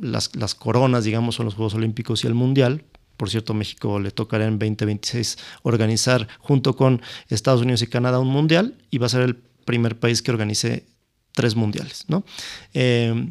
las, 0.00 0.36
las 0.36 0.54
coronas, 0.54 1.02
digamos, 1.02 1.34
son 1.34 1.46
los 1.46 1.54
Juegos 1.54 1.74
Olímpicos 1.74 2.22
y 2.22 2.28
el 2.28 2.34
Mundial, 2.34 2.84
por 3.20 3.28
cierto, 3.28 3.52
México 3.52 4.00
le 4.00 4.12
tocará 4.12 4.46
en 4.46 4.58
2026 4.58 5.36
organizar 5.62 6.26
junto 6.38 6.74
con 6.74 7.02
Estados 7.28 7.60
Unidos 7.60 7.82
y 7.82 7.86
Canadá 7.86 8.18
un 8.18 8.28
mundial 8.28 8.78
y 8.90 8.96
va 8.96 9.04
a 9.04 9.08
ser 9.10 9.20
el 9.20 9.36
primer 9.66 9.98
país 9.98 10.22
que 10.22 10.30
organice 10.30 10.86
tres 11.32 11.54
mundiales. 11.54 12.06
¿no? 12.08 12.24
Eh, 12.72 13.30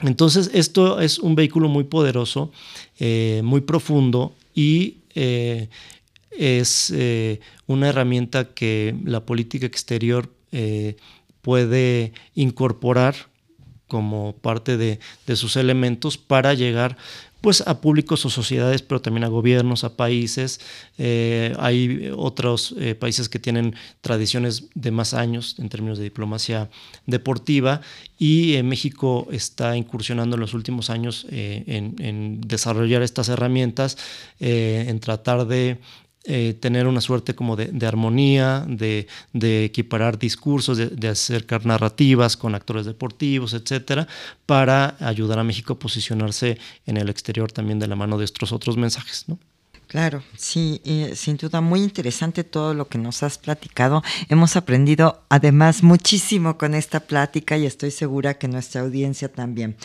entonces, 0.00 0.50
esto 0.54 0.98
es 0.98 1.18
un 1.18 1.34
vehículo 1.34 1.68
muy 1.68 1.84
poderoso, 1.84 2.52
eh, 2.98 3.42
muy 3.44 3.60
profundo 3.60 4.34
y 4.54 5.00
eh, 5.14 5.68
es 6.30 6.90
una 7.66 7.90
herramienta 7.90 8.54
que 8.54 8.96
la 9.04 9.26
política 9.26 9.66
exterior 9.66 10.32
puede 11.42 12.14
incorporar 12.34 13.14
como 13.88 14.36
parte 14.36 14.78
de, 14.78 15.00
de, 15.26 15.36
sus 15.36 15.56
elementos 15.56 16.16
para 16.16 16.54
llegar 16.54 16.96
pues 17.40 17.62
a 17.66 17.80
públicos 17.80 18.24
o 18.24 18.30
sociedades, 18.30 18.82
pero 18.82 19.00
también 19.00 19.24
a 19.24 19.28
gobiernos, 19.28 19.84
a 19.84 19.96
países. 19.96 20.60
Eh, 20.98 21.54
hay 21.58 22.10
otros 22.16 22.74
eh, 22.78 22.94
países 22.94 23.28
que 23.28 23.38
tienen 23.38 23.74
tradiciones 24.00 24.64
de 24.74 24.90
más 24.90 25.14
años 25.14 25.56
en 25.58 25.68
términos 25.68 25.98
de 25.98 26.04
diplomacia 26.04 26.68
deportiva 27.06 27.80
y 28.18 28.54
eh, 28.54 28.62
México 28.62 29.28
está 29.30 29.76
incursionando 29.76 30.36
en 30.36 30.40
los 30.40 30.54
últimos 30.54 30.90
años 30.90 31.26
en, 31.30 32.40
desarrollar 32.40 33.02
estas 33.02 33.28
herramientas, 33.28 33.96
en 34.40 34.98
tratar 35.00 35.46
de 35.46 35.78
eh, 36.30 36.52
tener 36.60 36.86
una 36.86 37.00
suerte 37.00 37.34
como 37.34 37.56
de, 37.56 37.86
armonía, 37.86 38.66
de, 38.68 39.06
equiparar 39.64 40.18
discursos, 40.18 40.76
de, 40.76 41.08
acercar 41.08 41.64
narrativas 41.64 42.36
con 42.36 42.54
actores 42.54 42.84
deportivos, 42.84 43.54
etcétera, 43.54 44.06
para 44.44 44.94
ayudar 45.00 45.38
a 45.38 45.44
México 45.44 45.72
a 45.72 45.78
posicionarse 45.78 46.58
en 46.84 46.98
el 46.98 47.08
exterior 47.08 47.50
también 47.50 47.78
de 47.78 47.86
la 47.86 47.96
mano 47.96 48.18
de 48.18 48.26
estos 48.26 48.52
otros 48.52 48.76
mensajes. 48.76 49.24
¿no? 49.26 49.38
Claro, 49.86 50.22
sí, 50.36 50.82
sin 51.14 51.38
duda 51.38 51.62
muy 51.62 51.80
interesante 51.80 52.44
todo 52.44 52.74
lo 52.74 52.88
que 52.88 52.98
nos 52.98 53.22
has 53.22 53.38
platicado. 53.38 54.02
Hemos 54.28 54.54
aprendido 54.54 55.22
además 55.30 55.82
muchísimo 55.82 56.58
con 56.58 56.74
esta 56.74 57.00
plática 57.00 57.56
y 57.56 57.64
estoy 57.64 57.90
segura 57.90 58.34
que 58.34 58.48
nuestra 58.48 58.82
audiencia 58.82 59.32
también. 59.32 59.76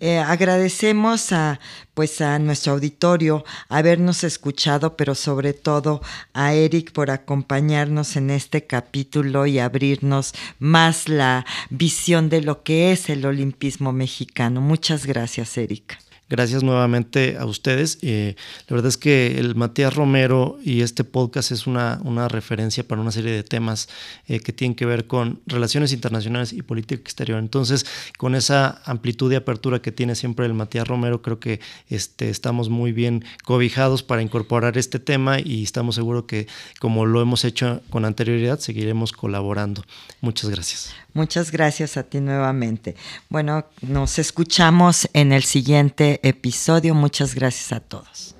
Eh, 0.00 0.18
agradecemos 0.18 1.30
a, 1.32 1.60
pues 1.92 2.22
a 2.22 2.38
nuestro 2.38 2.72
auditorio 2.72 3.44
habernos 3.68 4.24
escuchado, 4.24 4.96
pero 4.96 5.14
sobre 5.14 5.52
todo 5.52 6.00
a 6.32 6.54
Eric 6.54 6.92
por 6.92 7.10
acompañarnos 7.10 8.16
en 8.16 8.30
este 8.30 8.66
capítulo 8.66 9.46
y 9.46 9.58
abrirnos 9.58 10.32
más 10.58 11.08
la 11.08 11.44
visión 11.68 12.30
de 12.30 12.40
lo 12.40 12.62
que 12.62 12.92
es 12.92 13.10
el 13.10 13.26
olimpismo 13.26 13.92
mexicano. 13.92 14.60
Muchas 14.60 15.04
gracias, 15.04 15.58
Eric. 15.58 16.09
Gracias 16.30 16.62
nuevamente 16.62 17.36
a 17.38 17.44
ustedes. 17.44 17.98
Eh, 18.02 18.36
la 18.68 18.76
verdad 18.76 18.88
es 18.88 18.96
que 18.96 19.40
el 19.40 19.56
Matías 19.56 19.92
Romero 19.92 20.60
y 20.62 20.82
este 20.82 21.02
podcast 21.02 21.50
es 21.50 21.66
una, 21.66 22.00
una 22.04 22.28
referencia 22.28 22.86
para 22.86 23.00
una 23.00 23.10
serie 23.10 23.32
de 23.32 23.42
temas 23.42 23.88
eh, 24.28 24.38
que 24.38 24.52
tienen 24.52 24.76
que 24.76 24.86
ver 24.86 25.08
con 25.08 25.40
relaciones 25.46 25.92
internacionales 25.92 26.52
y 26.52 26.62
política 26.62 27.00
exterior. 27.00 27.40
Entonces, 27.40 27.84
con 28.16 28.36
esa 28.36 28.80
amplitud 28.84 29.32
y 29.32 29.34
apertura 29.34 29.82
que 29.82 29.90
tiene 29.90 30.14
siempre 30.14 30.46
el 30.46 30.54
Matías 30.54 30.86
Romero, 30.86 31.20
creo 31.20 31.40
que 31.40 31.58
este, 31.88 32.30
estamos 32.30 32.68
muy 32.68 32.92
bien 32.92 33.24
cobijados 33.42 34.04
para 34.04 34.22
incorporar 34.22 34.78
este 34.78 35.00
tema 35.00 35.40
y 35.40 35.64
estamos 35.64 35.96
seguros 35.96 36.26
que, 36.28 36.46
como 36.78 37.06
lo 37.06 37.20
hemos 37.20 37.44
hecho 37.44 37.80
con 37.90 38.04
anterioridad, 38.04 38.60
seguiremos 38.60 39.10
colaborando. 39.10 39.82
Muchas 40.20 40.48
gracias. 40.48 40.94
Muchas 41.14 41.50
gracias 41.50 41.96
a 41.96 42.02
ti 42.04 42.20
nuevamente. 42.20 42.96
Bueno, 43.28 43.66
nos 43.82 44.18
escuchamos 44.18 45.08
en 45.12 45.32
el 45.32 45.42
siguiente 45.42 46.20
episodio. 46.22 46.94
Muchas 46.94 47.34
gracias 47.34 47.72
a 47.72 47.80
todos. 47.80 48.34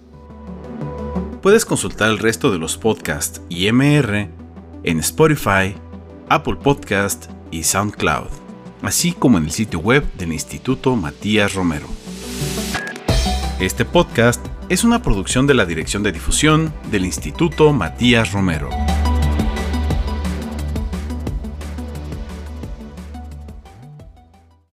Puedes 1.42 1.64
consultar 1.64 2.11
el 2.11 2.18
resto 2.18 2.52
de 2.52 2.59
los 2.59 2.76
podcasts 2.76 3.40
y 3.48 3.70
MR 3.72 4.28
en 4.85 4.98
Spotify, 5.00 5.74
Apple 6.28 6.56
Podcast 6.56 7.30
y 7.50 7.62
SoundCloud, 7.62 8.28
así 8.83 9.12
como 9.12 9.38
en 9.38 9.44
el 9.44 9.50
sitio 9.50 9.78
web 9.78 10.04
del 10.14 10.33
Instituto 10.33 10.94
Matías 10.96 11.54
Romero. 11.54 11.88
Este 13.59 13.85
podcast 13.85 14.44
es 14.68 14.85
una 14.85 15.02
producción 15.02 15.46
de 15.46 15.54
la 15.54 15.66
Dirección 15.66 16.02
de 16.02 16.12
Difusión 16.12 16.72
del 16.90 17.04
Instituto 17.04 17.72
Matías 17.72 18.33
Romero. 18.33 18.70